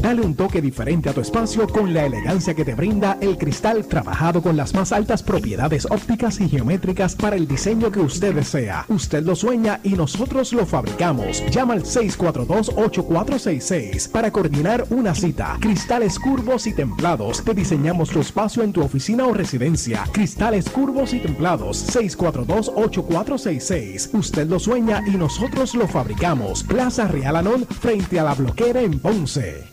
Dale 0.00 0.20
un 0.20 0.34
toque 0.34 0.60
diferente 0.60 1.08
a 1.08 1.14
tu 1.14 1.22
espacio 1.22 1.66
con 1.66 1.94
la 1.94 2.04
elegancia 2.04 2.54
que 2.54 2.64
te 2.64 2.74
brinda 2.74 3.16
el 3.20 3.38
cristal 3.38 3.86
trabajado 3.86 4.42
con 4.42 4.56
las 4.56 4.74
más 4.74 4.90
altas 4.92 5.22
propiedades 5.22 5.86
ópticas 5.90 6.40
y 6.40 6.48
geométricas 6.48 7.14
para 7.14 7.36
el 7.36 7.46
diseño 7.48 7.90
que 7.90 8.00
usted 8.00 8.34
desea. 8.34 8.84
Usted 8.88 9.24
lo 9.24 9.34
sueña 9.34 9.80
y 9.82 9.94
nosotros 9.94 10.52
lo 10.52 10.66
fabricamos. 10.66 11.42
Llama 11.50 11.72
al 11.74 11.84
642-8466 11.84 14.10
para 14.10 14.30
coordinar 14.30 14.84
una 14.90 15.14
cita. 15.14 15.56
Cristales 15.60 16.18
curvos 16.18 16.66
y 16.66 16.74
templados. 16.74 17.42
Te 17.42 17.54
diseñamos 17.54 18.10
tu 18.10 18.20
espacio 18.20 18.62
en 18.62 18.72
tu 18.72 18.82
oficina 18.82 19.26
o 19.26 19.32
residencia. 19.32 20.04
Cristales 20.12 20.68
curvos 20.68 21.14
y 21.14 21.20
templados. 21.20 21.96
642-8466. 21.96 24.10
Usted 24.12 24.46
lo 24.48 24.58
sueña 24.58 25.02
y 25.06 25.12
nosotros 25.12 25.74
lo 25.74 25.88
fabricamos. 25.88 26.62
Plaza 26.64 27.08
Real 27.08 27.36
Anón 27.36 27.64
frente 27.66 28.20
a 28.20 28.24
la 28.24 28.34
bloquera 28.34 28.82
en 28.82 28.98
Ponce. 28.98 29.72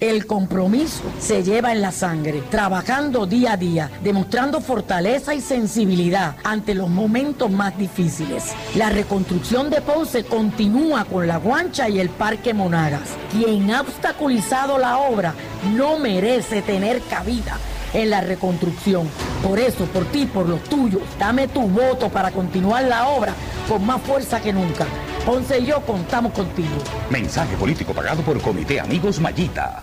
El 0.00 0.26
compromiso 0.26 1.02
se 1.18 1.42
lleva 1.42 1.72
en 1.72 1.82
la 1.82 1.92
sangre, 1.92 2.42
trabajando 2.50 3.26
día 3.26 3.52
a 3.52 3.56
día, 3.56 3.90
demostrando 4.02 4.60
fortaleza 4.60 5.34
y 5.34 5.40
sensibilidad 5.40 6.36
ante 6.44 6.74
los 6.74 6.88
momentos 6.88 7.50
más 7.50 7.76
difíciles. 7.78 8.52
La 8.74 8.90
reconstrucción 8.90 9.70
de 9.70 9.80
Ponce 9.80 10.24
continúa 10.24 11.04
con 11.04 11.26
la 11.26 11.38
guancha 11.38 11.88
y 11.88 12.00
el 12.00 12.10
Parque 12.10 12.54
Monagas. 12.54 13.08
Quien 13.30 13.70
ha 13.70 13.80
obstaculizado 13.80 14.78
la 14.78 14.98
obra 14.98 15.34
no 15.76 15.98
merece 15.98 16.62
tener 16.62 17.00
cabida 17.02 17.58
en 17.92 18.10
la 18.10 18.20
reconstrucción. 18.20 19.08
Por 19.42 19.58
eso, 19.58 19.84
por 19.86 20.04
ti, 20.06 20.26
por 20.26 20.48
los 20.48 20.62
tuyos, 20.64 21.02
dame 21.18 21.48
tu 21.48 21.62
voto 21.62 22.08
para 22.08 22.30
continuar 22.30 22.84
la 22.84 23.08
obra 23.08 23.34
con 23.68 23.84
más 23.84 24.00
fuerza 24.02 24.40
que 24.40 24.52
nunca. 24.52 24.86
Ponce 25.24 25.58
y 25.58 25.66
yo 25.66 25.80
contamos 25.80 26.32
contigo. 26.32 26.76
Mensaje 27.10 27.56
político 27.56 27.92
pagado 27.92 28.22
por 28.22 28.40
Comité 28.40 28.80
Amigos 28.80 29.20
Mayita. 29.20 29.82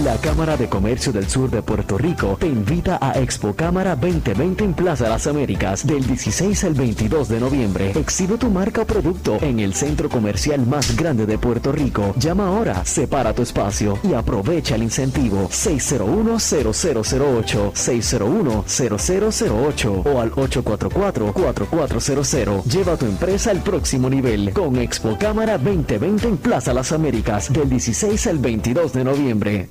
La 0.00 0.16
Cámara 0.16 0.56
de 0.56 0.70
Comercio 0.70 1.12
del 1.12 1.28
Sur 1.28 1.50
de 1.50 1.60
Puerto 1.62 1.98
Rico 1.98 2.38
te 2.40 2.46
invita 2.46 2.96
a 3.00 3.20
Expo 3.20 3.54
Cámara 3.54 3.94
2020 3.94 4.64
en 4.64 4.74
Plaza 4.74 5.08
Las 5.08 5.28
Américas 5.28 5.86
del 5.86 6.04
16 6.04 6.64
al 6.64 6.74
22 6.74 7.28
de 7.28 7.38
noviembre. 7.38 7.90
Exhibe 7.90 8.36
tu 8.38 8.50
marca 8.50 8.80
o 8.82 8.86
producto 8.86 9.38
en 9.42 9.60
el 9.60 9.74
centro 9.74 10.08
comercial 10.08 10.66
más 10.66 10.96
grande 10.96 11.26
de 11.26 11.38
Puerto 11.38 11.70
Rico. 11.72 12.14
Llama 12.16 12.48
ahora, 12.48 12.84
separa 12.84 13.32
tu 13.34 13.42
espacio 13.42 13.98
y 14.02 14.14
aprovecha 14.14 14.74
el 14.76 14.82
incentivo 14.82 15.48
601-0008, 15.50 17.72
601-0008 17.74 20.06
o 20.06 20.20
al 20.20 20.32
844-4400. 20.32 22.64
Lleva 22.64 22.96
tu 22.96 23.04
empresa 23.04 23.50
al 23.50 23.62
próximo 23.62 24.08
nivel 24.10 24.52
con 24.52 24.78
Expo 24.78 25.16
Cámara 25.18 25.58
2020 25.58 26.26
en 26.26 26.38
Plaza 26.38 26.72
Las 26.72 26.92
Américas 26.92 27.52
del 27.52 27.68
16 27.68 28.26
al 28.26 28.38
22 28.38 28.94
de 28.94 29.04
noviembre. 29.04 29.68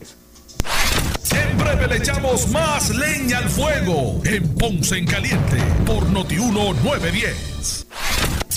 Breve 1.61 1.87
le 1.87 1.97
echamos 1.97 2.47
más 2.49 2.89
leña 2.89 3.37
al 3.37 3.47
fuego 3.47 4.19
en 4.25 4.55
Ponce 4.55 4.97
en 4.97 5.05
Caliente 5.05 5.57
por 5.85 6.09
Notiuno 6.09 6.73
910. 6.73 7.85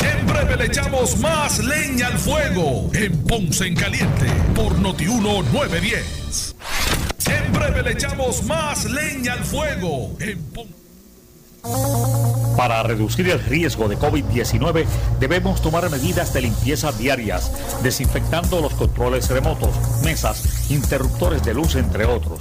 En 0.00 0.26
breve 0.26 0.56
le 0.56 0.64
echamos 0.66 1.18
más 1.18 1.58
leña 1.58 2.06
al 2.06 2.18
fuego 2.18 2.90
en 2.94 3.22
Ponce 3.24 3.66
en 3.66 3.74
Caliente 3.74 4.26
por 4.54 4.78
Notiuno 4.78 5.42
910. 5.42 6.56
En 7.26 7.52
breve 7.52 7.82
le 7.82 7.92
echamos 7.92 8.42
más 8.44 8.86
leña 8.86 9.34
al 9.34 9.44
fuego 9.44 10.16
en 10.20 10.42
Ponce. 10.44 10.84
Para 12.56 12.82
reducir 12.82 13.28
el 13.28 13.40
riesgo 13.40 13.88
de 13.88 13.98
COVID-19 13.98 14.86
debemos 15.20 15.60
tomar 15.60 15.90
medidas 15.90 16.32
de 16.32 16.42
limpieza 16.42 16.92
diarias, 16.92 17.52
desinfectando 17.82 18.60
los 18.60 18.74
controles 18.74 19.28
remotos, 19.28 19.74
mesas, 20.02 20.70
interruptores 20.70 21.42
de 21.42 21.54
luz, 21.54 21.74
entre 21.76 22.04
otros. 22.04 22.40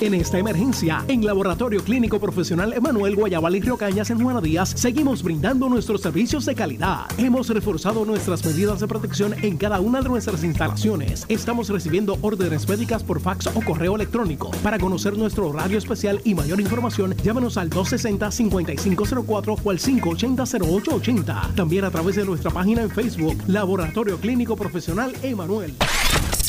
En 0.00 0.12
esta 0.12 0.38
emergencia, 0.38 1.04
en 1.06 1.24
Laboratorio 1.24 1.82
Clínico 1.82 2.18
Profesional 2.18 2.72
Emanuel 2.72 3.14
Guayabal 3.14 3.54
y 3.54 3.60
Río 3.60 3.76
Cañas 3.76 4.10
en 4.10 4.20
Juana 4.20 4.40
Díaz, 4.40 4.72
seguimos 4.76 5.22
brindando 5.22 5.68
nuestros 5.68 6.00
servicios 6.00 6.44
de 6.44 6.56
calidad. 6.56 7.06
Hemos 7.16 7.48
reforzado 7.48 8.04
nuestras 8.04 8.44
medidas 8.44 8.80
de 8.80 8.88
protección 8.88 9.34
en 9.42 9.56
cada 9.56 9.80
una 9.80 10.02
de 10.02 10.08
nuestras 10.08 10.42
instalaciones. 10.42 11.24
Estamos 11.28 11.68
recibiendo 11.68 12.18
órdenes 12.22 12.68
médicas 12.68 13.04
por 13.04 13.20
fax 13.20 13.46
o 13.46 13.62
correo 13.64 13.94
electrónico. 13.94 14.50
Para 14.64 14.80
conocer 14.80 15.16
nuestro 15.16 15.48
horario 15.48 15.78
especial 15.78 16.20
y 16.24 16.34
mayor 16.34 16.60
información, 16.60 17.14
llámanos 17.22 17.56
al 17.56 17.70
260-5504 17.70 19.58
o 19.62 19.70
al 19.70 19.78
580-0880. 19.78 21.54
También 21.54 21.84
a 21.84 21.90
través 21.92 22.16
de 22.16 22.24
nuestra 22.24 22.50
página 22.50 22.82
en 22.82 22.90
Facebook, 22.90 23.38
Laboratorio 23.46 24.18
Clínico 24.18 24.56
Profesional 24.56 25.12
Emanuel. 25.22 25.72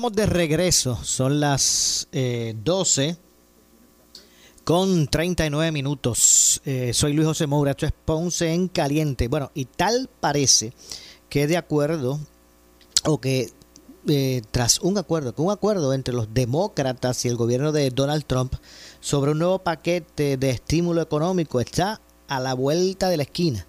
Estamos 0.00 0.16
de 0.16 0.24
regreso. 0.24 0.98
Son 1.04 1.40
las 1.40 2.08
eh, 2.12 2.54
12 2.64 3.18
con 4.64 5.06
39 5.06 5.72
minutos. 5.72 6.62
Eh, 6.64 6.92
soy 6.94 7.12
Luis 7.12 7.28
José 7.28 7.46
Moura, 7.46 7.72
esto 7.72 7.84
es 7.84 7.92
Ponce 8.06 8.50
en 8.50 8.68
Caliente. 8.68 9.28
Bueno, 9.28 9.50
y 9.52 9.66
tal 9.66 10.08
parece 10.18 10.72
que 11.28 11.46
de 11.46 11.58
acuerdo, 11.58 12.18
o 13.04 13.20
que 13.20 13.52
eh, 14.08 14.40
tras 14.50 14.80
un 14.80 14.96
acuerdo, 14.96 15.34
un 15.36 15.52
acuerdo 15.52 15.92
entre 15.92 16.14
los 16.14 16.32
demócratas 16.32 17.22
y 17.26 17.28
el 17.28 17.36
gobierno 17.36 17.70
de 17.70 17.90
Donald 17.90 18.24
Trump 18.24 18.54
sobre 19.00 19.32
un 19.32 19.38
nuevo 19.40 19.58
paquete 19.58 20.38
de 20.38 20.48
estímulo 20.48 21.02
económico 21.02 21.60
está 21.60 22.00
a 22.26 22.40
la 22.40 22.54
vuelta 22.54 23.10
de 23.10 23.18
la 23.18 23.24
esquina. 23.24 23.66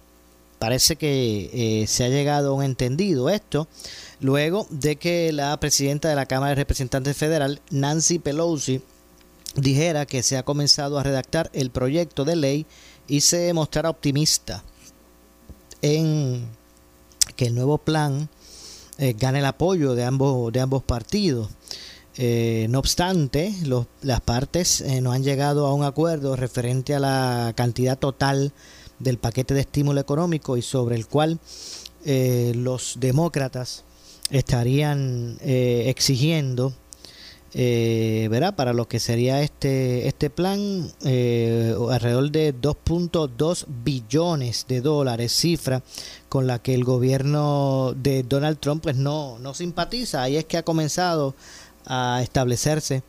Parece 0.62 0.94
que 0.94 1.50
eh, 1.52 1.88
se 1.88 2.04
ha 2.04 2.08
llegado 2.08 2.50
a 2.50 2.54
un 2.54 2.62
entendido 2.62 3.30
esto 3.30 3.66
luego 4.20 4.68
de 4.70 4.94
que 4.94 5.32
la 5.32 5.58
presidenta 5.58 6.08
de 6.08 6.14
la 6.14 6.26
Cámara 6.26 6.50
de 6.50 6.54
Representantes 6.54 7.16
Federal, 7.16 7.60
Nancy 7.72 8.20
Pelosi, 8.20 8.80
dijera 9.56 10.06
que 10.06 10.22
se 10.22 10.36
ha 10.36 10.44
comenzado 10.44 11.00
a 11.00 11.02
redactar 11.02 11.50
el 11.52 11.72
proyecto 11.72 12.24
de 12.24 12.36
ley 12.36 12.66
y 13.08 13.22
se 13.22 13.52
mostrara 13.52 13.90
optimista 13.90 14.62
en 15.80 16.46
que 17.34 17.46
el 17.46 17.56
nuevo 17.56 17.78
plan 17.78 18.28
eh, 18.98 19.16
gane 19.18 19.40
el 19.40 19.46
apoyo 19.46 19.96
de 19.96 20.04
ambos, 20.04 20.52
de 20.52 20.60
ambos 20.60 20.84
partidos. 20.84 21.50
Eh, 22.14 22.68
no 22.70 22.78
obstante, 22.78 23.52
las 24.02 24.20
partes 24.20 24.84
no 25.02 25.10
han 25.10 25.24
llegado 25.24 25.66
a 25.66 25.74
un 25.74 25.82
acuerdo 25.82 26.36
referente 26.36 26.94
a 26.94 27.00
la 27.00 27.52
cantidad 27.56 27.98
total 27.98 28.52
del 29.02 29.18
paquete 29.18 29.54
de 29.54 29.60
estímulo 29.60 30.00
económico 30.00 30.56
y 30.56 30.62
sobre 30.62 30.96
el 30.96 31.06
cual 31.06 31.38
eh, 32.04 32.52
los 32.56 32.96
demócratas 32.98 33.84
estarían 34.30 35.38
eh, 35.40 35.84
exigiendo 35.88 36.72
eh, 37.54 38.28
¿verdad? 38.30 38.54
para 38.54 38.72
lo 38.72 38.88
que 38.88 38.98
sería 38.98 39.42
este 39.42 40.08
este 40.08 40.30
plan 40.30 40.90
eh, 41.04 41.76
alrededor 41.90 42.30
de 42.30 42.54
2.2 42.54 43.66
billones 43.84 44.64
de 44.68 44.80
dólares 44.80 45.32
cifra 45.32 45.82
con 46.30 46.46
la 46.46 46.60
que 46.60 46.74
el 46.74 46.84
gobierno 46.84 47.92
de 47.94 48.22
Donald 48.22 48.58
Trump 48.58 48.82
pues 48.82 48.96
no 48.96 49.38
no 49.38 49.52
simpatiza 49.52 50.22
ahí 50.22 50.38
es 50.38 50.46
que 50.46 50.56
ha 50.56 50.62
comenzado 50.62 51.34
a 51.84 52.20
establecerse 52.22 53.02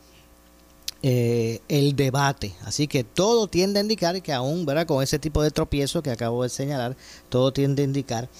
eh, 1.06 1.60
el 1.68 1.94
debate. 1.96 2.54
Así 2.62 2.88
que 2.88 3.04
todo 3.04 3.46
tiende 3.46 3.78
a 3.78 3.82
indicar 3.82 4.22
que 4.22 4.32
aún, 4.32 4.64
¿verdad? 4.64 4.86
Con 4.86 5.02
ese 5.02 5.18
tipo 5.18 5.42
de 5.42 5.50
tropiezo 5.50 6.02
que 6.02 6.10
acabo 6.10 6.42
de 6.42 6.48
señalar, 6.48 6.96
todo 7.28 7.52
tiende 7.52 7.82
a 7.82 7.84
indicar 7.84 8.30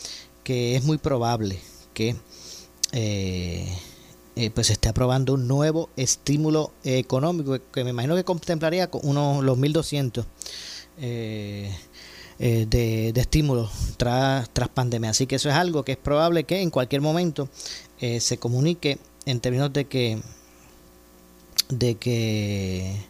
que 0.42 0.74
es 0.74 0.82
muy 0.82 0.96
probable 0.96 1.60
que 1.92 2.16
eh, 2.92 3.68
eh, 4.36 4.50
pues 4.50 4.68
se 4.68 4.72
esté 4.72 4.88
aprobando 4.88 5.34
un 5.34 5.46
nuevo 5.46 5.90
estímulo 5.96 6.72
económico 6.84 7.58
que 7.70 7.84
me 7.84 7.90
imagino 7.90 8.16
que 8.16 8.24
contemplaría 8.24 8.88
con 8.88 9.02
unos 9.04 9.44
los 9.44 9.58
1200 9.58 10.24
eh, 10.98 11.70
eh, 12.38 12.66
de, 12.66 13.12
de 13.12 13.20
estímulos 13.20 13.70
tras, 13.98 14.48
tras 14.54 14.70
pandemia. 14.70 15.10
Así 15.10 15.26
que 15.26 15.36
eso 15.36 15.50
es 15.50 15.54
algo 15.54 15.84
que 15.84 15.92
es 15.92 15.98
probable 15.98 16.44
que 16.44 16.62
en 16.62 16.70
cualquier 16.70 17.02
momento 17.02 17.50
se 17.98 18.38
comunique 18.38 18.98
en 19.26 19.40
términos 19.40 19.72
de 19.72 19.84
que 19.86 20.18
de 21.68 21.94
que 21.96 23.06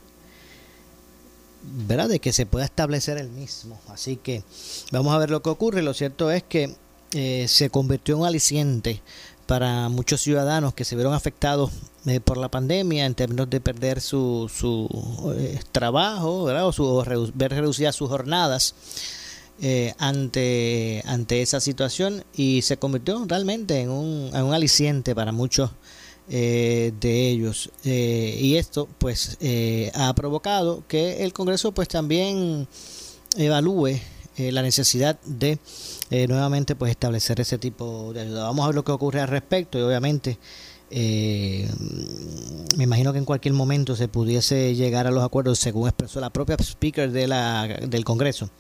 ¿verdad? 1.63 2.09
de 2.09 2.21
que 2.21 2.33
se 2.33 2.47
pueda 2.47 2.65
establecer 2.65 3.19
el 3.19 3.31
mismo 3.31 3.81
así 3.89 4.17
que 4.17 4.45
vamos 4.93 5.15
a 5.15 5.19
ver 5.19 5.31
lo 5.31 5.43
que 5.43 5.51
ocurre 5.51 5.83
lo 5.83 5.95
cierto 5.95 6.31
es 6.31 6.43
que 6.43 6.75
eh, 7.13 7.47
se 7.49 7.71
convirtió 7.71 8.17
en 8.17 8.23
un 8.23 8.27
aliciente 8.27 9.03
para 9.47 9.89
muchos 9.89 10.21
ciudadanos 10.21 10.75
que 10.75 10.85
se 10.85 10.97
vieron 10.97 11.15
afectados 11.15 11.71
eh, 12.07 12.21
por 12.21 12.37
la 12.37 12.51
pandemia 12.51 13.07
en 13.07 13.15
términos 13.15 13.49
de 13.51 13.61
perder 13.61 14.01
su, 14.01 14.51
su 14.55 15.35
eh, 15.37 15.61
trabajo 15.73 16.45
¿verdad? 16.45 16.67
o 16.67 16.73
su, 16.73 17.33
ver 17.35 17.51
reducidas 17.53 17.95
sus 17.95 18.09
jornadas 18.09 18.75
eh, 19.61 19.95
ante, 19.99 21.03
ante 21.07 21.41
esa 21.41 21.61
situación 21.61 22.25
y 22.35 22.63
se 22.63 22.77
convirtió 22.77 23.25
realmente 23.27 23.81
en 23.81 23.91
un, 23.91 24.31
en 24.35 24.43
un 24.43 24.53
aliciente 24.53 25.15
para 25.15 25.31
muchos 25.31 25.71
eh, 26.29 26.93
de 27.01 27.29
ellos 27.29 27.71
Eh, 27.85 28.39
y 28.41 28.57
esto 28.57 28.89
pues 28.99 29.37
eh, 29.41 29.91
ha 29.95 30.15
provocado 30.15 30.85
que 30.89 31.23
el 31.25 31.33
Congreso 31.33 31.73
pues 31.73 31.89
también 31.89 32.67
evalúe 33.37 33.99
eh, 34.37 34.51
la 34.53 34.63
necesidad 34.63 35.21
de 35.25 35.59
eh, 36.11 36.27
nuevamente 36.27 36.75
pues 36.77 36.91
establecer 36.91 37.41
ese 37.41 37.59
tipo 37.59 38.13
de 38.13 38.23
ayuda. 38.23 38.45
Vamos 38.45 38.65
a 38.65 38.69
ver 38.69 38.75
lo 38.75 38.85
que 38.85 38.93
ocurre 38.93 39.21
al 39.21 39.29
respecto 39.29 39.79
y 39.79 39.83
obviamente 39.83 40.39
eh, 40.91 41.69
me 42.77 42.85
imagino 42.85 43.13
que 43.13 43.19
en 43.19 43.25
cualquier 43.25 43.55
momento 43.55 43.97
se 43.97 44.07
pudiese 44.09 44.75
llegar 44.75 45.07
a 45.07 45.11
los 45.11 45.25
acuerdos 45.25 45.59
según 45.59 45.89
expresó 45.89 46.21
la 46.21 46.31
propia 46.31 46.57
speaker 46.61 47.11
de 47.11 47.27
la, 47.27 47.67
del 47.67 48.05
Congreso, 48.05 48.51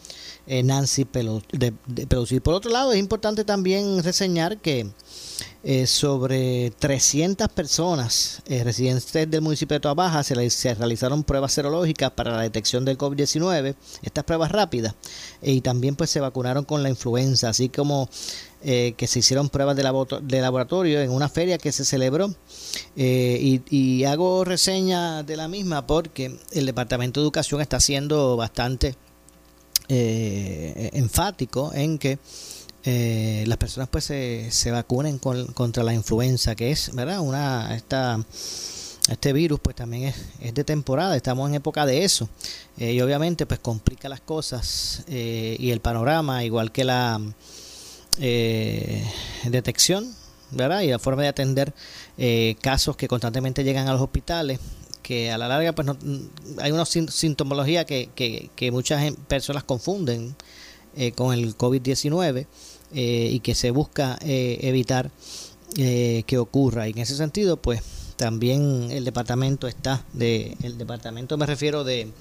eh, 0.46 0.62
Nancy 0.62 1.04
Pelosi. 1.04 2.40
Por 2.40 2.54
otro 2.54 2.70
lado, 2.70 2.92
es 2.92 2.98
importante 2.98 3.44
también 3.44 4.02
reseñar 4.02 4.58
que 4.58 4.90
eh, 5.66 5.86
sobre 5.86 6.72
300 6.78 7.48
personas 7.48 8.42
eh, 8.46 8.62
residentes 8.62 9.30
del 9.30 9.40
municipio 9.40 9.76
de 9.76 9.80
Toa 9.80 9.94
Baja 9.94 10.22
se, 10.22 10.50
se, 10.50 10.74
realizaron 10.74 11.24
pruebas 11.24 11.54
serológicas 11.54 12.10
para 12.10 12.32
la 12.32 12.42
detección 12.42 12.84
del 12.84 12.98
COVID-19, 12.98 13.74
estas 14.02 14.24
pruebas 14.24 14.52
rápidas, 14.52 14.94
y 15.40 15.62
también 15.62 15.96
pues 15.96 16.10
se 16.10 16.20
vacunaron 16.20 16.66
con 16.66 16.82
la 16.82 16.90
influenza, 16.90 17.48
así 17.48 17.70
como 17.70 18.10
eh, 18.62 18.92
que 18.98 19.06
se 19.06 19.20
hicieron 19.20 19.48
pruebas 19.48 19.74
de, 19.74 19.82
de, 20.22 20.40
laboratorio 20.42 21.00
en 21.00 21.10
una 21.10 21.30
feria 21.30 21.56
que 21.56 21.72
se 21.72 21.86
celebró. 21.86 22.34
Y, 22.94 23.62
y, 23.70 24.04
hago 24.04 24.44
reseña 24.44 25.22
de 25.22 25.36
la 25.38 25.48
misma 25.48 25.86
porque 25.86 26.38
el 26.52 26.66
Departamento 26.66 27.20
de 27.20 27.24
Educación 27.24 27.62
está 27.62 27.80
siendo 27.80 28.36
bastante 28.36 28.96
enfático 29.88 31.72
en 31.74 31.98
que 31.98 32.18
eh, 32.86 33.44
las 33.46 33.56
personas 33.56 33.88
pues 33.88 34.04
se, 34.04 34.50
se 34.50 34.70
vacunen 34.70 35.18
contra 35.18 35.82
la 35.82 35.94
influenza, 35.94 36.54
que 36.54 36.70
es, 36.70 36.94
¿verdad? 36.94 37.20
Una, 37.20 37.74
esta, 37.74 38.22
este 39.08 39.32
virus 39.32 39.58
pues 39.60 39.74
también 39.74 40.12
es, 40.40 40.54
de 40.54 40.64
temporada, 40.64 41.16
estamos 41.16 41.48
en 41.48 41.54
época 41.54 41.86
de 41.86 42.04
eso. 42.04 42.28
Eh, 42.76 42.92
y 42.92 43.00
obviamente 43.00 43.46
pues 43.46 43.60
complica 43.60 44.10
las 44.10 44.20
cosas 44.20 45.02
eh, 45.08 45.56
y 45.58 45.70
el 45.70 45.80
panorama, 45.80 46.44
igual 46.44 46.72
que 46.72 46.84
la 46.84 47.20
detección, 49.44 50.14
¿verdad? 50.50 50.82
Y 50.82 50.88
la 50.88 50.98
forma 50.98 51.22
de 51.22 51.28
atender 51.28 51.72
casos 52.60 52.96
que 52.96 53.08
constantemente 53.08 53.64
llegan 53.64 53.88
a 53.88 53.92
los 53.92 54.02
hospitales 54.02 54.60
que 55.04 55.30
a 55.30 55.38
la 55.38 55.46
larga 55.46 55.72
pues 55.72 55.86
no, 55.86 55.96
hay 56.58 56.72
una 56.72 56.84
sintomología 56.84 57.84
que, 57.84 58.08
que, 58.16 58.72
muchas 58.72 59.12
personas 59.28 59.62
confunden 59.62 60.34
con 61.14 61.32
el 61.32 61.56
COVID-19 61.56 62.46
eh, 62.96 63.28
y 63.32 63.40
que 63.40 63.56
se 63.56 63.72
busca 63.72 64.16
eh, 64.22 64.58
evitar 64.62 65.10
eh, 65.76 66.22
que 66.28 66.38
ocurra. 66.38 66.86
Y 66.86 66.92
en 66.92 66.98
ese 66.98 67.16
sentido, 67.16 67.56
pues 67.56 67.82
también 68.16 68.88
el 68.92 69.04
departamento 69.04 69.66
está, 69.66 70.04
de, 70.12 70.56
el 70.62 70.78
departamento 70.78 71.36
me 71.36 71.46
refiero 71.46 71.82
de, 71.82 72.12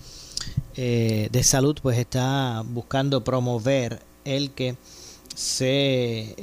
de 0.75 1.43
salud, 1.43 1.77
pues 1.79 1.99
está 1.99 2.63
buscando 2.65 3.23
promover 3.23 4.01
el 4.25 4.49
que 4.49 4.75
se 5.35 6.35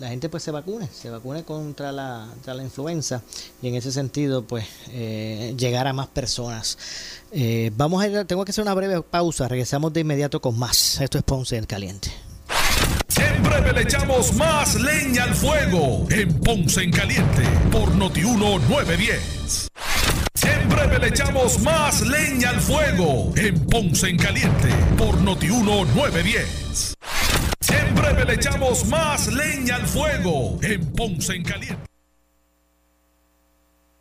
la 0.00 0.08
gente 0.08 0.28
pues 0.28 0.42
se 0.42 0.50
vacune, 0.50 0.88
se 0.92 1.10
vacune 1.10 1.44
contra 1.44 1.92
la, 1.92 2.28
contra 2.34 2.54
la 2.54 2.62
influenza 2.62 3.22
y 3.62 3.68
en 3.68 3.74
ese 3.74 3.92
sentido 3.92 4.42
pues 4.42 4.66
llegar 5.56 5.86
a 5.86 5.92
más 5.92 6.08
personas. 6.08 6.78
vamos 7.72 8.02
a 8.02 8.08
ir, 8.08 8.24
tengo 8.26 8.44
que 8.44 8.50
hacer 8.50 8.62
una 8.62 8.74
breve 8.74 9.02
pausa, 9.02 9.48
regresamos 9.48 9.92
de 9.92 10.00
inmediato 10.00 10.40
con 10.40 10.58
más. 10.58 11.00
Esto 11.00 11.18
es 11.18 11.24
Ponce 11.24 11.56
en 11.56 11.66
Caliente. 11.66 12.10
En 13.18 13.42
breve 13.42 13.72
le 13.72 13.82
echamos 13.82 14.34
más 14.34 14.74
leña 14.80 15.24
al 15.24 15.34
fuego 15.34 16.06
en 16.10 16.38
Ponce 16.40 16.82
en 16.82 16.90
Caliente 16.90 17.42
por 17.70 17.94
Notiuno 17.94 18.58
910. 18.58 19.68
En 20.42 20.68
breve 20.68 20.98
le 20.98 21.08
echamos 21.08 21.60
más 21.60 22.02
leña 22.02 22.50
al 22.50 22.60
fuego 22.60 23.32
en 23.36 23.66
Ponce 23.66 24.08
en 24.08 24.18
Caliente 24.18 24.68
por 24.98 25.20
Notiuno 25.20 25.84
910. 25.86 26.94
Breve 27.94 28.24
le 28.24 28.34
echamos 28.34 28.84
más 28.86 29.28
leña 29.32 29.76
al 29.76 29.86
fuego 29.86 30.58
en 30.62 30.92
Ponce 30.92 31.34
en 31.34 31.42
Caliente. 31.42 31.95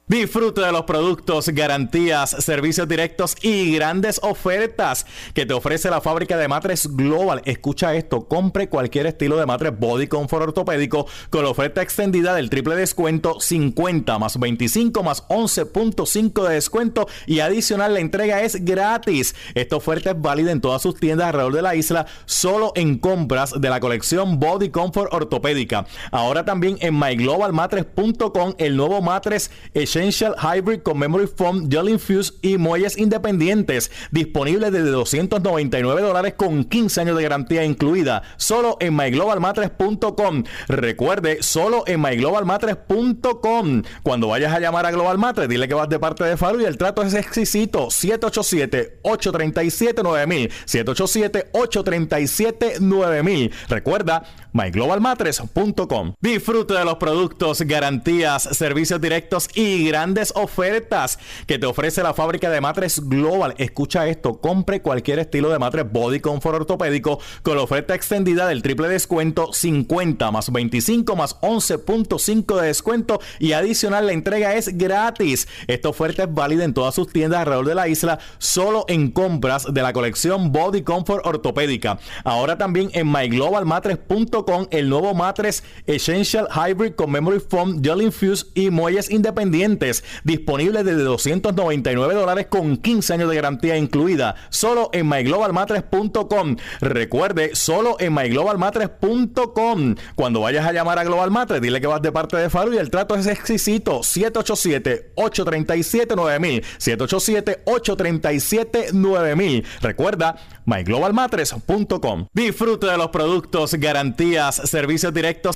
Disfruta 0.08 0.68
de 0.68 0.72
los 0.72 0.84
productos, 0.84 1.50
garantías, 1.50 2.30
servicios 2.30 2.88
directos 2.88 3.36
y 3.42 3.74
grandes 3.74 4.20
ofertas 4.22 5.08
que 5.34 5.48
te 5.48 5.54
ofrece 5.56 5.90
la 5.90 6.00
fábrica 6.00 6.38
de 6.38 6.48
matres 6.48 6.96
Global. 6.96 7.42
Escucha 7.46 7.96
esto, 7.96 8.28
compre 8.28 8.70
cualquier 8.70 9.08
estilo 9.08 9.38
de 9.38 9.48
matres 9.48 9.74
Body 9.80 10.06
Comfort 10.06 10.44
ortopédico 10.44 11.08
con 11.32 11.44
la 11.44 11.50
oferta 11.50 11.82
extendida 11.82 12.36
del 12.36 12.52
triple 12.52 12.76
descuento 12.76 13.40
50 13.40 14.20
más 14.20 14.40
25 14.40 15.02
más 15.02 15.28
11.5 15.28 16.48
de 16.50 16.54
descuento 16.54 17.08
y 17.26 17.40
adicional 17.40 17.96
la 17.96 18.00
entrega 18.00 18.44
es 18.44 18.64
gratis. 18.64 19.34
Esta 19.56 19.76
oferta 19.76 20.12
es 20.12 20.22
válida 20.22 20.52
en 20.52 20.62
todas 20.62 20.84
sus 20.84 21.00
tiendas 21.00 21.30
alrededor 21.30 21.56
de 21.56 21.62
la 21.64 21.74
isla, 21.74 22.06
solo 22.26 22.74
en 22.76 23.00
compras 23.00 23.60
de 23.60 23.72
la 23.72 23.80
colección 23.80 24.40
Body 24.40 24.70
Comfort 24.70 25.12
ortopédica. 25.12 25.88
Ahora 26.12 26.46
también 26.46 26.78
en 26.82 26.94
myglobalmatres.com 26.96 28.54
el 28.60 28.78
nuevo 28.78 29.02
matres 29.02 29.50
Essential 29.96 30.36
Hybrid 30.36 30.82
con 30.82 31.00
Memory 31.00 31.26
Foam, 31.26 31.72
Gel 31.72 31.88
Infuse 31.88 32.34
y 32.42 32.58
muelles 32.58 32.98
independientes. 32.98 33.90
Disponible 34.12 34.70
desde 34.70 34.90
299 34.90 36.02
dólares 36.02 36.34
con 36.36 36.66
15 36.66 37.00
años 37.00 37.16
de 37.16 37.24
garantía 37.24 37.64
incluida. 37.64 38.22
Solo 38.36 38.76
en 38.82 38.94
myglobalmatres.com. 38.94 40.44
Recuerde, 40.68 41.42
solo 41.42 41.86
en 41.88 42.02
myglobalmatres.com. 42.02 43.84
Cuando 44.04 44.28
vayas 44.28 44.54
a 44.54 44.60
llamar 44.60 44.86
a 44.86 44.92
Global 44.92 45.18
Matres, 45.18 45.48
dile 45.48 45.70
que 45.70 45.76
vas 45.76 45.88
de 45.88 45.98
parte 45.98 46.26
de 46.26 46.36
Faru 46.36 46.60
y 46.60 46.66
el 46.66 46.78
trato 46.78 47.02
es 47.02 47.14
exquisito. 47.14 47.88
787-837-9000. 47.88 50.52
787-837-9000. 50.66 53.52
Recuerda, 53.70 54.24
myglobalmatres.com. 54.52 56.16
Disfrute 56.20 56.74
de 56.74 56.84
los 56.84 56.96
productos, 56.96 57.62
garantías, 57.62 58.44
servicios 58.44 59.00
directos 59.00 59.48
y 59.56 59.85
grandes 59.86 60.34
ofertas 60.36 61.20
que 61.48 61.60
te 61.60 61.66
ofrece 61.66 62.04
la 62.04 62.14
fábrica 62.14 62.50
de 62.50 62.62
matres 62.62 63.02
Global. 63.08 63.54
Escucha 63.58 64.08
esto, 64.08 64.40
compre 64.40 64.82
cualquier 64.82 65.20
estilo 65.20 65.50
de 65.50 65.60
matres 65.60 65.92
Body 65.92 66.20
Comfort 66.20 66.56
ortopédico 66.56 67.20
con 67.44 67.58
la 67.58 67.64
oferta 67.64 67.96
extendida 67.96 68.48
del 68.48 68.62
triple 68.62 68.90
descuento 68.90 69.54
50 69.54 70.32
más 70.32 70.52
25 70.52 71.16
más 71.16 71.40
11.5 71.42 72.60
de 72.60 72.68
descuento 72.68 73.20
y 73.40 73.54
adicional 73.54 74.08
la 74.08 74.14
entrega 74.14 74.56
es 74.56 74.78
gratis. 74.78 75.48
Esta 75.68 75.90
oferta 75.90 76.24
es 76.24 76.34
válida 76.34 76.64
en 76.64 76.74
todas 76.74 76.96
sus 76.96 77.12
tiendas 77.12 77.42
alrededor 77.42 77.68
de 77.68 77.76
la 77.76 77.88
isla, 77.88 78.20
solo 78.38 78.86
en 78.88 79.12
compras 79.12 79.68
de 79.72 79.82
la 79.82 79.94
colección 79.94 80.52
Body 80.52 80.82
Comfort 80.82 81.26
ortopédica. 81.26 82.00
Ahora 82.24 82.58
también 82.58 82.90
en 82.94 83.12
myglobalmatres.com 83.12 84.68
el 84.72 84.90
nuevo 84.90 85.14
matres 85.14 85.64
Essential 85.86 86.48
Hybrid 86.50 86.94
con 86.94 87.12
Memory 87.12 87.40
Foam, 87.40 87.84
Gel 87.84 88.02
Infuse 88.02 88.46
y 88.54 88.70
muelles 88.70 89.10
independientes 89.12 89.75
disponible 90.24 90.84
desde 90.84 91.04
299 91.04 92.14
dólares 92.14 92.48
con 92.50 92.78
15 92.78 93.14
años 93.14 93.30
de 93.30 93.36
garantía 93.36 93.78
incluida, 93.78 94.36
solo 94.50 94.90
en 94.94 95.10
myglobalmatres.com. 95.10 96.56
Recuerde, 96.82 97.56
solo 97.56 97.98
en 98.00 98.14
myglobalmatres.com. 98.14 99.96
Cuando 100.16 100.42
vayas 100.42 100.66
a 100.66 100.72
llamar 100.72 101.00
a 101.00 101.04
Global 101.04 101.32
Matres, 101.32 101.62
dile 101.62 101.82
que 101.82 101.88
vas 101.88 102.02
de 102.02 102.12
parte 102.12 102.38
de 102.38 102.50
Faru 102.50 102.74
y 102.74 102.78
el 102.78 102.90
trato 102.90 103.16
es 103.16 103.28
exquisito. 103.28 104.00
787-837-9000. 104.00 106.64
787-837-9000. 106.80 109.64
Recuerda, 109.82 110.38
myglobalmatres.com. 110.66 112.28
Disfrute 112.34 112.88
de 112.88 112.98
los 112.98 113.10
productos, 113.10 113.76
garantías, 113.76 114.56
servicios 114.56 115.14
directos 115.14 115.56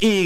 y 0.00 0.25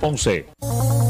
Ponce. 0.00 1.09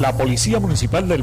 La 0.00 0.16
Policía 0.16 0.60
Municipal 0.60 1.08
del 1.08 1.22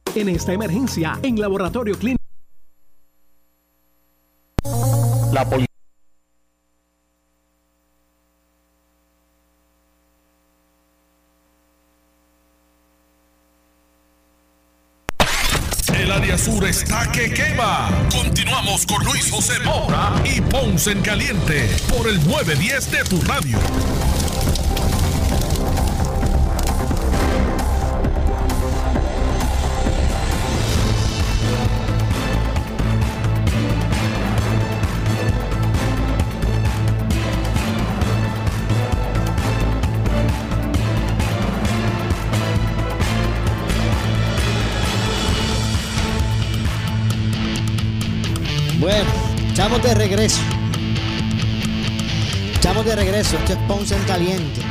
En 0.13 0.27
esta 0.27 0.51
emergencia, 0.51 1.17
en 1.23 1.39
Laboratorio 1.39 1.97
Clínico. 1.97 2.21
La 5.31 5.45
Policía 5.45 5.67
El 15.95 16.11
área 16.11 16.37
sur 16.37 16.65
está 16.65 17.09
que 17.11 17.31
quema. 17.33 17.89
Continuamos 18.11 18.85
con 18.85 19.01
Luis 19.05 19.31
José 19.31 19.59
Moura 19.63 20.11
y 20.25 20.41
Ponce 20.41 20.91
en 20.91 21.01
Caliente 21.01 21.69
por 21.87 22.09
el 22.09 22.17
910 22.27 22.91
de 22.91 23.03
tu 23.05 23.21
radio. 23.21 23.57
Regreso. 50.11 50.41
Estamos 52.53 52.85
de 52.85 52.95
regreso. 52.97 53.37
Esto 53.37 53.53
es 53.53 53.59
Ponce 53.59 53.95
en 53.95 54.03
Caliente. 54.03 54.61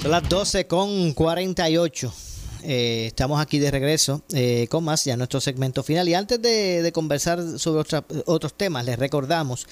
Son 0.00 0.10
las 0.10 0.26
12 0.26 0.66
con 0.66 1.12
48. 1.12 2.14
Eh, 2.62 3.04
estamos 3.08 3.38
aquí 3.38 3.58
de 3.58 3.70
regreso 3.70 4.22
eh, 4.32 4.68
con 4.70 4.84
más, 4.84 5.04
ya 5.04 5.18
nuestro 5.18 5.38
segmento 5.42 5.82
final. 5.82 6.08
Y 6.08 6.14
antes 6.14 6.40
de, 6.40 6.90
conversar 6.94 7.58
sobre 7.58 7.86
otros 8.24 8.54
temas, 8.54 8.86
les 8.86 8.98
recordamos 8.98 9.66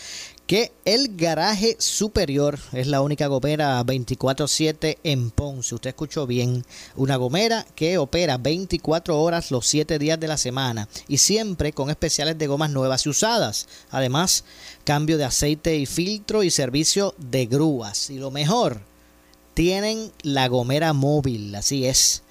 que 0.47 0.73
el 0.85 1.17
garaje 1.17 1.77
superior 1.79 2.59
es 2.73 2.87
la 2.87 3.01
única 3.01 3.29
gomera 3.29 3.83
24/7 3.83 4.99
en 5.03 5.31
Ponce. 5.31 5.75
Usted 5.75 5.91
escuchó 5.91 6.27
bien, 6.27 6.65
una 6.97 7.17
gomera 7.17 7.67
que 7.75 7.97
opera 7.97 8.37
24 8.37 9.21
horas 9.21 9.51
los 9.51 9.67
7 9.67 9.99
días 9.99 10.21
de 10.21 10.29
la 10.29 10.37
semana 10.37 10.89
y 11.09 11.19
siempre 11.19 11.73
con 11.73 11.89
especiales 11.89 12.37
de 12.37 12.47
gomas 12.47 12.71
nuevas 12.71 13.07
y 13.07 13.09
usadas. 13.09 13.67
Además, 13.91 14.45
cambio 14.85 15.17
de 15.17 15.25
aceite 15.25 15.77
y 15.77 15.87
filtro 15.87 16.43
y 16.43 16.51
servicio 16.51 17.15
de 17.17 17.47
grúas. 17.47 18.11
Y 18.11 18.19
lo 18.19 18.31
mejor, 18.31 18.83
tienen 19.55 20.13
la 20.23 20.49
gomera 20.49 20.93
móvil, 20.93 21.55
así 21.55 21.87
es. 21.87 22.23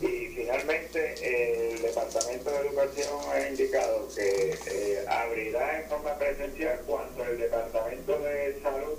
Y 0.00 0.28
finalmente 0.28 1.72
el 1.72 1.82
Departamento 1.82 2.50
de 2.50 2.58
Educación 2.58 3.18
ha 3.32 3.48
indicado 3.48 4.08
que 4.14 4.56
eh, 4.66 5.04
abrirá 5.08 5.80
en 5.80 5.88
forma 5.88 6.16
presencial 6.16 6.80
cuando 6.86 7.24
el 7.24 7.38
Departamento 7.38 8.18
de 8.20 8.60
Salud 8.62 8.98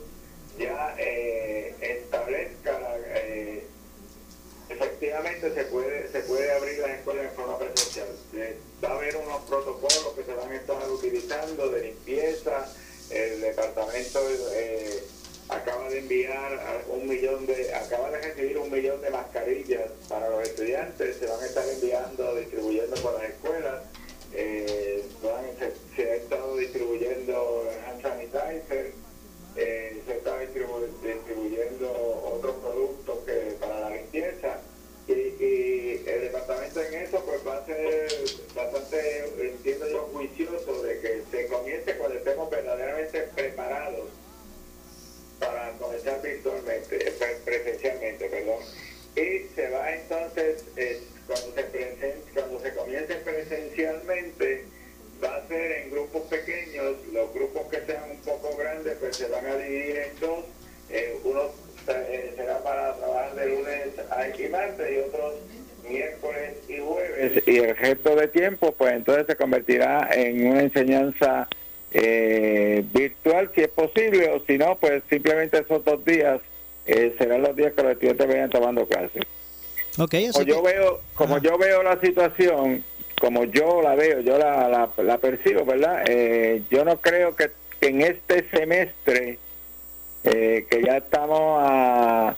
ya 0.58 0.96
eh, 0.98 1.74
establezca 1.80 2.80
efectivamente 4.70 5.54
se 5.54 5.64
puede 5.66 6.12
se 6.12 6.20
puede 6.22 6.52
abrir 6.52 6.80
las 6.80 6.92
escuelas 6.92 7.26
en 7.26 7.32
forma 7.32 7.58
presencial. 7.58 8.08
va 8.84 8.90
a 8.90 8.96
haber 8.96 9.18
unos 9.18 9.42
protocolos 9.44 10.14
que 10.16 10.24
se 10.24 10.34
van 10.34 10.52
a 10.52 10.56
estar 10.56 10.90
utilizando 10.90 11.70
de 11.70 11.82
limpieza, 11.82 12.72
el 13.10 13.42
departamento 13.42 14.20
eh, 14.54 15.04
acaba 15.50 15.90
de 15.90 16.00
enviar 16.00 16.86
un 16.90 17.08
millón 17.08 17.46
de, 17.48 17.74
acaba 17.74 18.12
de 18.12 18.22
recibir 18.22 18.58
un 18.58 18.72
millón 18.72 19.02
de 19.02 19.10
mascarillas 19.10 19.90
para 20.08 20.30
los 20.30 20.44
estudiantes, 20.44 21.18
se 21.18 21.26
van 21.26 21.42
a 21.42 21.46
estar 21.46 21.68
enviando, 21.68 22.36
distribuyendo 22.36 22.96
por 22.98 23.14
las 23.14 23.30
escuelas, 23.30 23.84
eh, 24.34 25.04
se, 25.96 26.04
ha 26.04 26.16
estado 26.16 26.56
distribuyendo 26.56 27.68
hand 27.88 28.02
sanitizer, 28.02 28.94
eh, 29.56 30.02
se 30.06 30.18
está 30.18 30.40
distribuyendo 30.40 31.92
otros 32.32 32.56
productos 32.58 33.18
que 33.26 33.58
para 33.60 33.80
la 33.80 33.90
limpieza. 33.90 34.62
Y, 35.08 35.12
y, 35.12 36.04
el 36.06 36.22
departamento 36.22 36.84
en 36.84 36.94
eso 36.94 37.24
pues 37.26 37.46
va 37.46 37.58
a 37.58 37.66
ser 37.66 38.08
bastante, 38.56 39.26
entiendo 39.40 39.90
yo, 39.90 40.08
juicioso 40.14 40.84
de 40.84 41.00
que 41.00 41.24
se 41.32 41.48
comience 41.48 41.98
cuando 41.98 42.20
estemos 42.20 42.48
verdaderamente 42.52 43.22
preparados 43.36 44.06
para 45.40 45.72
comenzar 45.80 46.22
virtualmente, 46.22 47.14
presencialmente, 47.46 48.30
perdón. 48.30 48.60
Y 49.16 49.48
se 49.56 49.70
va 49.70 49.94
entonces, 49.94 50.64
cuando, 51.28 51.54
se 51.56 52.16
cuando 52.34 52.60
se 52.60 52.74
comience 52.74 53.16
presencialmente, 53.16 54.66
va 55.24 55.36
a 55.36 55.48
ser 55.48 55.72
en 55.72 55.92
grupos 55.92 56.24
pequeños, 56.24 56.96
los 57.12 57.34
grupos 57.34 57.68
que 57.70 57.86
sean 57.86 58.12
un 58.12 58.18
poco 58.18 58.56
grandes 58.58 58.98
pues 59.00 59.18
se 59.18 59.28
van 59.28 59.46
a 59.46 59.56
dividir 59.58 59.98
en 59.98 60.20
dos, 60.20 60.46
eh, 60.90 61.18
unos 61.24 61.52
eh, 61.88 62.34
será 62.36 62.64
para 62.64 62.96
trabajar 62.96 63.36
de 63.36 63.48
lunes 63.48 63.88
a 64.12 64.28
y 64.28 64.48
martes 64.50 64.92
y 64.92 65.00
otros 65.00 65.36
miércoles 65.88 66.54
y 66.68 66.78
jueves. 66.80 67.44
Y 67.48 67.58
el 67.58 67.76
resto 67.76 68.16
de 68.16 68.28
tiempo, 68.28 68.72
pues 68.74 68.94
entonces 68.94 69.26
se 69.28 69.36
convertirá 69.36 70.10
en 70.14 70.48
una 70.48 70.62
enseñanza 70.62 71.48
eh, 72.02 72.84
virtual, 72.94 73.52
si 73.54 73.62
es 73.62 73.70
posible, 73.70 74.30
o 74.30 74.40
si 74.46 74.58
no, 74.58 74.78
pues 74.78 75.04
simplemente 75.10 75.60
esos 75.60 75.84
dos 75.84 76.04
días 76.06 76.40
eh, 76.86 77.14
serán 77.18 77.42
los 77.42 77.56
días 77.56 77.74
que 77.74 77.84
los 77.84 77.92
estudiantes 77.94 78.28
vayan 78.28 78.50
tomando 78.50 78.88
clases. 78.88 79.24
Okay, 79.98 80.30
como 80.30 80.46
yo 80.46 80.62
veo, 80.62 81.02
como 81.16 81.38
yo 81.40 81.58
veo 81.58 81.84
la 81.84 82.00
situación, 82.00 82.84
como 83.20 83.44
yo 83.46 83.82
la 83.82 83.96
veo, 83.96 84.22
yo 84.22 84.38
la, 84.38 84.90
la, 84.98 85.18
percibo, 85.18 85.66
¿verdad? 85.66 86.06
yo 86.70 86.86
no 86.86 87.02
creo 87.02 87.36
que 87.36 87.52
en 87.82 88.02
este 88.02 88.50
semestre 88.50 89.40
eh, 90.24 90.66
que 90.70 90.84
ya 90.84 90.98
estamos 90.98 91.60
a, 91.62 92.36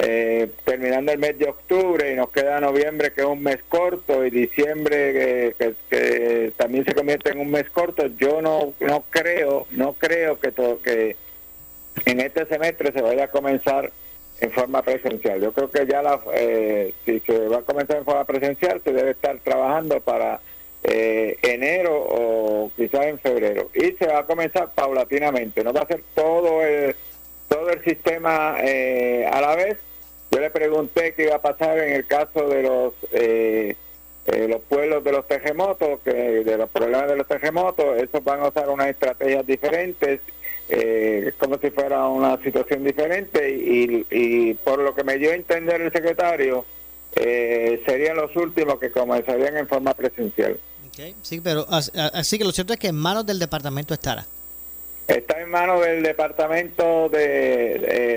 eh, 0.00 0.48
terminando 0.64 1.10
el 1.10 1.18
mes 1.18 1.36
de 1.38 1.46
octubre 1.46 2.12
y 2.12 2.16
nos 2.16 2.30
queda 2.30 2.60
noviembre 2.60 3.12
que 3.12 3.22
es 3.22 3.26
un 3.26 3.42
mes 3.42 3.58
corto 3.68 4.24
y 4.24 4.30
diciembre 4.30 5.54
que, 5.58 6.52
también 6.56 6.84
se 6.84 6.94
convierte 6.94 7.30
en 7.30 7.40
un 7.40 7.50
mes 7.50 7.68
corto 7.70 8.06
yo 8.16 8.40
no 8.40 8.74
no 8.78 9.04
creo 9.10 9.66
no 9.72 9.94
creo 9.94 10.38
que 10.38 10.52
todo, 10.52 10.80
que 10.80 11.16
en 12.04 12.20
este 12.20 12.46
semestre 12.46 12.92
se 12.92 13.02
vaya 13.02 13.24
a 13.24 13.28
comenzar 13.28 13.90
en 14.40 14.52
forma 14.52 14.82
presencial. 14.82 15.40
Yo 15.40 15.52
creo 15.52 15.68
que 15.68 15.84
ya 15.86 16.00
la 16.00 16.20
eh, 16.32 16.94
si 17.04 17.18
se 17.20 17.48
va 17.48 17.58
a 17.58 17.62
comenzar 17.62 17.96
en 17.96 18.04
forma 18.04 18.24
presencial 18.24 18.80
se 18.84 18.92
debe 18.92 19.10
estar 19.10 19.36
trabajando 19.40 20.00
para 20.00 20.38
eh, 20.84 21.36
enero 21.42 22.06
o 22.08 22.70
quizás 22.76 23.06
en 23.06 23.18
febrero. 23.18 23.68
Y 23.74 23.92
se 23.92 24.06
va 24.06 24.20
a 24.20 24.26
comenzar 24.26 24.70
paulatinamente 24.74 25.64
no 25.64 25.72
va 25.72 25.80
a 25.80 25.86
ser 25.86 26.02
todo 26.14 26.62
el 26.62 26.94
todo 27.48 27.70
el 27.70 27.82
sistema 27.82 28.58
eh, 28.60 29.26
a 29.26 29.40
la 29.40 29.56
vez 29.56 29.78
yo 30.30 30.40
le 30.40 30.50
pregunté 30.50 31.14
qué 31.14 31.24
iba 31.24 31.36
a 31.36 31.42
pasar 31.42 31.78
en 31.78 31.94
el 31.94 32.06
caso 32.06 32.48
de 32.48 32.62
los 32.62 32.94
eh, 33.12 33.76
los 34.26 34.60
pueblos 34.62 35.02
de 35.04 35.12
los 35.12 35.26
terremotos 35.26 36.00
que 36.00 36.12
de 36.12 36.58
los 36.58 36.68
problemas 36.68 37.08
de 37.08 37.16
los 37.16 37.26
terremotos 37.26 37.96
esos 37.96 38.22
van 38.22 38.40
a 38.40 38.48
usar 38.48 38.68
unas 38.68 38.88
estrategias 38.88 39.46
diferentes 39.46 40.20
eh, 40.68 41.32
como 41.38 41.58
si 41.58 41.70
fuera 41.70 42.06
una 42.06 42.36
situación 42.42 42.84
diferente 42.84 43.50
y, 43.50 44.06
y 44.10 44.54
por 44.54 44.80
lo 44.80 44.94
que 44.94 45.02
me 45.02 45.16
dio 45.16 45.30
a 45.30 45.34
entender 45.34 45.80
el 45.80 45.90
secretario 45.90 46.66
eh, 47.16 47.82
serían 47.84 48.16
los 48.16 48.34
últimos 48.36 48.78
que 48.78 48.90
comenzarían 48.90 49.56
en 49.56 49.66
forma 49.66 49.94
presencial. 49.94 50.58
Sí, 51.22 51.40
pero 51.40 51.64
así 51.68 52.38
que 52.38 52.44
lo 52.44 52.50
cierto 52.50 52.72
es 52.72 52.78
que 52.78 52.88
en 52.88 52.96
manos 52.96 53.24
del 53.24 53.38
departamento 53.38 53.94
estará. 53.94 54.26
Está 55.06 55.40
en 55.40 55.48
manos 55.48 55.80
del 55.80 56.02
departamento 56.02 57.08
de, 57.08 58.07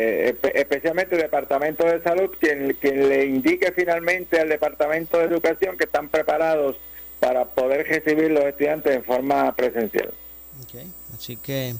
especialmente 0.91 1.15
el 1.15 1.21
departamento 1.21 1.85
de 1.85 2.01
salud, 2.01 2.29
quien, 2.39 2.77
quien 2.79 3.09
le 3.09 3.25
indique 3.25 3.71
finalmente 3.71 4.39
al 4.39 4.49
departamento 4.49 5.17
de 5.17 5.25
educación 5.25 5.77
que 5.77 5.85
están 5.85 6.09
preparados 6.09 6.75
para 7.19 7.45
poder 7.45 7.87
recibir 7.87 8.31
los 8.31 8.43
estudiantes 8.45 8.95
en 8.95 9.03
forma 9.03 9.53
presencial. 9.55 10.11
Okay. 10.63 10.87
Así 11.15 11.37
que 11.37 11.75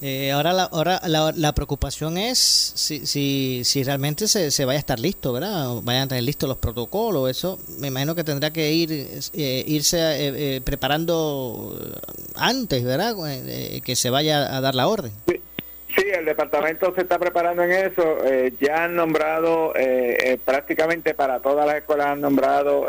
eh, 0.00 0.32
ahora 0.32 0.52
la, 0.52 0.64
ahora 0.64 1.00
la, 1.06 1.54
preocupación 1.54 2.18
es 2.18 2.38
si, 2.38 3.06
si, 3.06 3.62
si 3.64 3.84
realmente 3.84 4.28
se, 4.28 4.50
se, 4.50 4.64
vaya 4.64 4.78
a 4.78 4.80
estar 4.80 4.98
listo, 4.98 5.32
¿verdad? 5.32 5.76
Vayan 5.82 6.02
a 6.02 6.08
tener 6.08 6.24
listos 6.24 6.48
los 6.48 6.58
protocolos. 6.58 7.30
Eso 7.30 7.58
me 7.78 7.88
imagino 7.88 8.14
que 8.14 8.24
tendrá 8.24 8.52
que 8.52 8.72
ir 8.72 8.90
eh, 9.32 9.64
irse 9.66 9.98
eh, 9.98 10.60
preparando 10.60 11.78
antes, 12.34 12.84
¿verdad? 12.84 13.14
que 13.82 13.96
se 13.96 14.10
vaya 14.10 14.56
a 14.56 14.60
dar 14.60 14.74
la 14.74 14.88
orden. 14.88 15.12
Sí. 15.28 15.40
El 16.00 16.24
departamento 16.24 16.94
se 16.94 17.02
está 17.02 17.18
preparando 17.18 17.62
en 17.62 17.72
eso. 17.72 18.18
ya 18.60 18.84
han 18.84 18.96
nombrado, 18.96 19.72
prácticamente 20.44 21.14
para 21.14 21.40
todas 21.40 21.66
las 21.66 21.76
escuelas 21.76 22.06
han 22.06 22.20
nombrado 22.20 22.88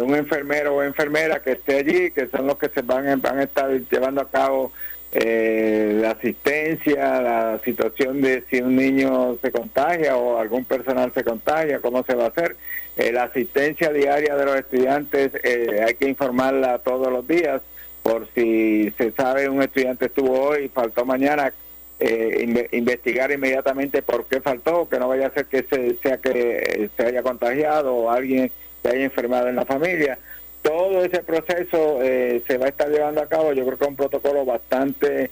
un 0.00 0.14
enfermero 0.14 0.76
o 0.76 0.82
enfermera 0.82 1.40
que 1.40 1.52
esté 1.52 1.78
allí, 1.78 2.10
que 2.10 2.28
son 2.28 2.46
los 2.46 2.58
que 2.58 2.68
se 2.68 2.82
van, 2.82 3.20
van 3.20 3.38
a 3.38 3.42
estar 3.42 3.70
llevando 3.70 4.22
a 4.22 4.28
cabo 4.28 4.72
eh, 5.10 5.98
la 6.02 6.10
asistencia, 6.10 7.20
la 7.22 7.60
situación 7.64 8.20
de 8.20 8.44
si 8.50 8.60
un 8.60 8.76
niño 8.76 9.38
se 9.40 9.50
contagia 9.50 10.16
o 10.16 10.38
algún 10.38 10.66
personal 10.66 11.12
se 11.14 11.24
contagia, 11.24 11.80
cómo 11.80 12.04
se 12.04 12.14
va 12.14 12.24
a 12.24 12.28
hacer. 12.28 12.56
Eh, 12.96 13.12
la 13.12 13.24
asistencia 13.24 13.90
diaria 13.90 14.36
de 14.36 14.44
los 14.44 14.56
estudiantes 14.56 15.30
eh, 15.42 15.84
hay 15.86 15.94
que 15.94 16.08
informarla 16.08 16.80
todos 16.80 17.10
los 17.10 17.26
días 17.26 17.62
por 18.02 18.28
si 18.34 18.90
se 18.96 19.12
sabe 19.12 19.48
un 19.48 19.62
estudiante 19.62 20.06
estuvo 20.06 20.40
hoy 20.40 20.64
y 20.64 20.68
faltó 20.68 21.04
mañana, 21.04 21.52
eh, 22.00 22.68
investigar 22.72 23.30
inmediatamente 23.32 24.02
por 24.02 24.26
qué 24.26 24.40
faltó, 24.40 24.88
que 24.88 24.98
no 24.98 25.08
vaya 25.08 25.26
a 25.26 25.32
ser 25.32 25.46
que 25.46 25.62
se, 25.64 25.96
sea 25.96 26.18
que 26.18 26.90
se 26.96 27.02
haya 27.02 27.22
contagiado 27.22 27.94
o 27.94 28.10
alguien 28.10 28.50
se 28.82 28.88
haya 28.88 29.04
enfermado 29.04 29.48
en 29.48 29.56
la 29.56 29.64
familia 29.64 30.18
todo 30.62 31.04
ese 31.04 31.22
proceso 31.22 32.02
eh, 32.02 32.42
se 32.46 32.58
va 32.58 32.66
a 32.66 32.68
estar 32.68 32.88
llevando 32.88 33.22
a 33.22 33.28
cabo, 33.28 33.52
yo 33.52 33.64
creo 33.64 33.78
que 33.78 33.84
es 33.84 33.90
un 33.90 33.96
protocolo 33.96 34.44
bastante 34.44 35.30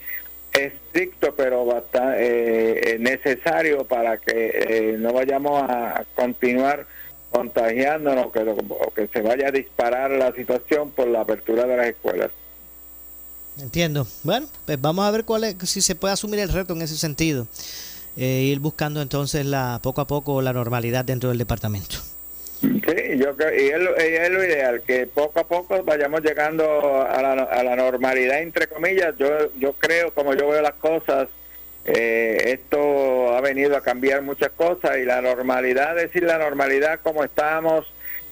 estricto, 0.52 1.34
pero 1.34 1.66
bastante 1.66 2.22
eh, 2.22 2.94
eh, 2.94 2.98
necesario 2.98 3.84
para 3.84 4.16
que 4.18 4.96
no 4.98 5.12
vayamos 5.12 5.62
a 5.68 6.04
continuar 6.14 6.86
contagiándonos, 7.30 8.32
que, 8.32 8.44
que 8.94 9.08
se 9.08 9.20
vaya 9.20 9.48
a 9.48 9.50
disparar 9.50 10.10
la 10.12 10.32
situación 10.32 10.90
por 10.92 11.08
la 11.08 11.20
apertura 11.20 11.66
de 11.66 11.76
las 11.76 11.86
escuelas. 11.88 12.30
Entiendo. 13.60 14.06
Bueno, 14.22 14.48
pues 14.64 14.80
vamos 14.80 15.04
a 15.06 15.10
ver 15.10 15.24
cuál 15.24 15.44
es, 15.44 15.56
si 15.64 15.80
se 15.80 15.94
puede 15.94 16.14
asumir 16.14 16.40
el 16.40 16.48
reto 16.48 16.74
en 16.74 16.82
ese 16.82 16.96
sentido. 16.96 17.46
ir 18.16 18.58
buscando 18.60 19.02
entonces 19.02 19.46
la 19.46 19.80
poco 19.82 20.00
a 20.00 20.06
poco 20.06 20.42
la 20.42 20.52
normalidad 20.52 21.04
dentro 21.04 21.30
del 21.30 21.38
departamento. 21.38 21.96
Sí, 22.60 23.18
yo 23.18 23.36
creo, 23.36 23.54
y 23.54 23.68
es, 23.68 24.30
lo 24.30 24.44
ideal, 24.44 24.82
que 24.86 25.06
poco 25.06 25.40
a 25.40 25.44
poco 25.46 25.82
vayamos 25.84 26.22
llegando 26.22 27.02
a 27.02 27.20
la, 27.20 27.32
a 27.32 27.62
la 27.62 27.76
normalidad, 27.76 28.40
entre 28.40 28.66
comillas. 28.66 29.14
Yo, 29.18 29.28
yo 29.58 29.74
creo, 29.74 30.12
como 30.12 30.34
yo 30.34 30.48
veo 30.48 30.62
las 30.62 30.74
cosas, 30.74 31.28
eh, 31.88 32.52
esto 32.52 33.36
ha, 33.36 33.40
venido 33.40 33.76
a 33.76 33.80
cambiar 33.80 34.20
muchas 34.22 34.50
cosas 34.50 34.98
y 34.98 35.04
la 35.04 35.20
normalidad, 35.20 35.94
decir 35.94 36.24
la 36.24 36.36
normalidad 36.36 36.98
como 37.00 37.22
estábamos 37.22 37.86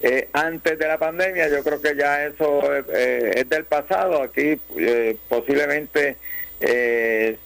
eh, 0.06 0.28
antes 0.34 0.78
de 0.78 0.86
la 0.86 0.98
pandemia, 0.98 1.48
yo 1.48 1.64
creo 1.64 1.80
que 1.80 1.96
ya 1.96 2.26
eso 2.26 2.60
eh, 2.92 3.32
es 3.36 3.48
del 3.48 3.64
pasado. 3.64 4.22
Aquí 4.22 4.60
eh, 4.76 5.16
posiblemente 5.30 6.16
eh, 6.60 7.38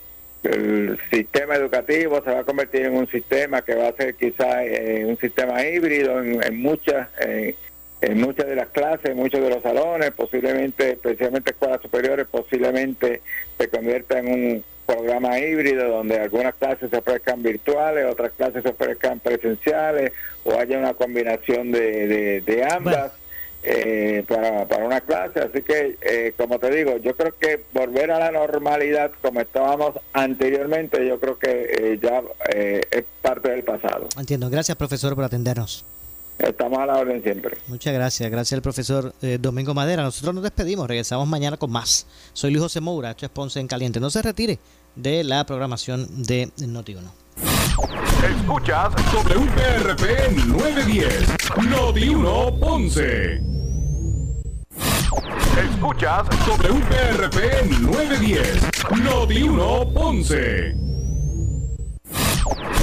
el 0.43 0.99
sistema 1.09 1.55
educativo 1.55 2.21
se 2.25 2.31
va 2.33 2.41
a 2.41 2.45
convertir 2.45 2.87
en 2.87 2.97
un 2.97 3.09
sistema 3.09 3.63
que 3.63 3.77
va 3.77 3.87
a 3.87 3.93
ser 3.93 4.17
quizás 4.17 4.65
eh, 4.65 5.05
un 5.07 5.17
sistema 5.19 5.65
híbrido 5.65 6.21
en, 6.21 6.43
en 6.43 6.61
muchas 6.61 7.09
eh, 7.21 7.55
en 8.01 8.21
muchas 8.21 8.47
de 8.49 8.57
las 8.57 8.69
clases, 8.69 9.11
en 9.11 9.17
muchos 9.17 9.41
de 9.41 9.51
los 9.51 9.63
salones, 9.63 10.11
posiblemente, 10.11 10.93
especialmente 10.93 11.51
escuelas 11.51 11.81
superiores, 11.81 12.27
posiblemente 12.29 13.23
se 13.57 13.69
convierta 13.69 14.19
en 14.19 14.29
un 14.29 14.65
programa 14.89 15.39
híbrido 15.39 15.87
donde 15.89 16.19
algunas 16.19 16.55
clases 16.55 16.89
se 16.89 16.97
ofrezcan 16.97 17.43
virtuales, 17.43 18.07
otras 18.11 18.33
clases 18.33 18.63
se 18.63 18.71
ofrezcan 18.71 19.21
presenciales 19.21 20.13
o 20.45 20.59
haya 20.59 20.79
una 20.79 20.95
combinación 20.95 21.71
de, 21.73 22.41
de, 22.41 22.65
ambas. 22.65 23.13
eh, 23.63 24.25
para, 24.27 24.67
para 24.67 24.87
una 24.87 25.01
clase, 25.03 25.41
así 25.41 25.63
que 25.63 25.99
eh, 26.01 26.33
como 26.37 26.59
te 26.59 26.71
digo, 26.71 26.97
yo 26.99 27.15
creo 27.17 27.35
que 27.39 27.65
volver 27.73 28.11
a 28.13 28.19
la 28.19 28.31
normalidad 28.31 29.11
como 29.21 29.41
estábamos 29.41 29.95
anteriormente, 30.13 31.07
yo 31.07 31.19
creo 31.21 31.39
que 31.39 31.69
eh, 31.71 31.99
ya 32.01 32.23
eh, 32.55 32.81
es 32.91 33.05
parte 33.21 33.51
del 33.51 33.65
pasado. 33.65 34.09
Entiendo. 34.19 34.49
Gracias, 34.49 34.77
profesor, 34.79 35.15
por 35.15 35.25
atendernos. 35.25 35.85
Estamos 36.39 36.79
a 36.79 36.87
la 36.87 36.97
orden 36.99 37.23
siempre. 37.23 37.59
Muchas 37.67 37.93
gracias. 37.93 38.31
Gracias 38.31 38.57
al 38.57 38.63
profesor 38.63 39.13
eh, 39.23 39.39
Domingo 39.41 39.75
Madera. 39.75 40.03
Nosotros 40.03 40.35
nos 40.35 40.45
despedimos. 40.45 40.87
Regresamos 40.87 41.27
mañana 41.27 41.57
con 41.57 41.71
más. 41.71 42.07
Soy 42.33 42.51
Luis 42.53 42.63
José 42.63 42.81
Moura. 42.81 43.11
Esto 43.11 43.27
es 43.27 43.33
Ponce 43.33 43.59
en 43.59 43.67
Caliente. 43.67 43.99
No 43.99 44.11
se 44.11 44.23
retire 44.23 44.59
de 44.95 45.25
la 45.25 45.45
programación 45.45 46.23
de 46.23 46.49
Noti1. 46.59 47.11
Escuchas 48.25 48.91
WPRP 49.13 50.37
910, 50.49 51.69
Noti 51.69 52.09
1 52.09 52.59
Ponce. 52.59 53.41
Escuchas 55.57 56.27
WPRP 56.47 57.81
910, 57.81 59.03
Noti 59.05 59.43
1 59.43 59.95
Ponce. 59.95 60.75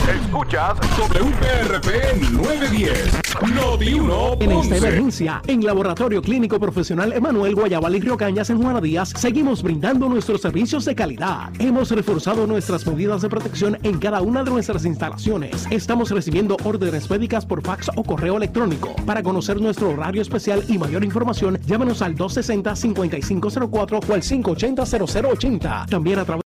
Escuchas 0.07 0.78
WPRP 0.97 2.32
910, 2.32 3.22
Noti 3.55 3.93
1 3.95 4.38
En 4.39 4.51
esta 4.51 4.78
emergencia, 4.78 5.41
en 5.47 5.66
Laboratorio 5.66 6.22
Clínico 6.22 6.59
Profesional 6.59 7.11
Emanuel 7.13 7.55
Guayabal 7.55 7.95
y 7.95 8.01
Río 8.01 8.16
Cañas 8.16 8.49
en 8.49 8.61
Juana 8.61 8.82
Díaz, 8.82 9.13
seguimos 9.16 9.63
brindando 9.63 10.07
nuestros 10.07 10.41
servicios 10.41 10.86
de 10.86 10.93
calidad. 10.93 11.49
Hemos 11.59 11.89
reforzado 11.91 12.45
nuestras 12.45 12.86
medidas 12.86 13.22
de 13.24 13.30
protección 13.30 13.78
en 13.84 13.97
cada 13.97 14.22
una 14.22 14.43
de 14.43 14.51
nuestras 14.51 14.86
instalaciones. 14.86 15.66
Estamos 15.72 16.11
recibiendo 16.11 16.57
órdenes 16.63 17.09
médicas 17.09 17.45
por 17.45 17.63
fax 17.63 17.89
o 17.95 18.03
correo 18.03 18.38
electrónico. 18.38 18.95
Para 19.05 19.24
conocer 19.24 19.59
nuestro 19.59 19.89
horario 19.89 20.22
especial 20.22 20.63
y 20.68 20.78
mayor 20.78 21.03
información, 21.03 21.59
llámenos 21.66 22.01
al 22.01 22.16
260-5504 22.16 24.09
o 24.09 24.13
al 24.13 24.22
580-0080. 24.22 25.88
También 25.88 26.20
a 26.20 26.26
través 26.26 26.43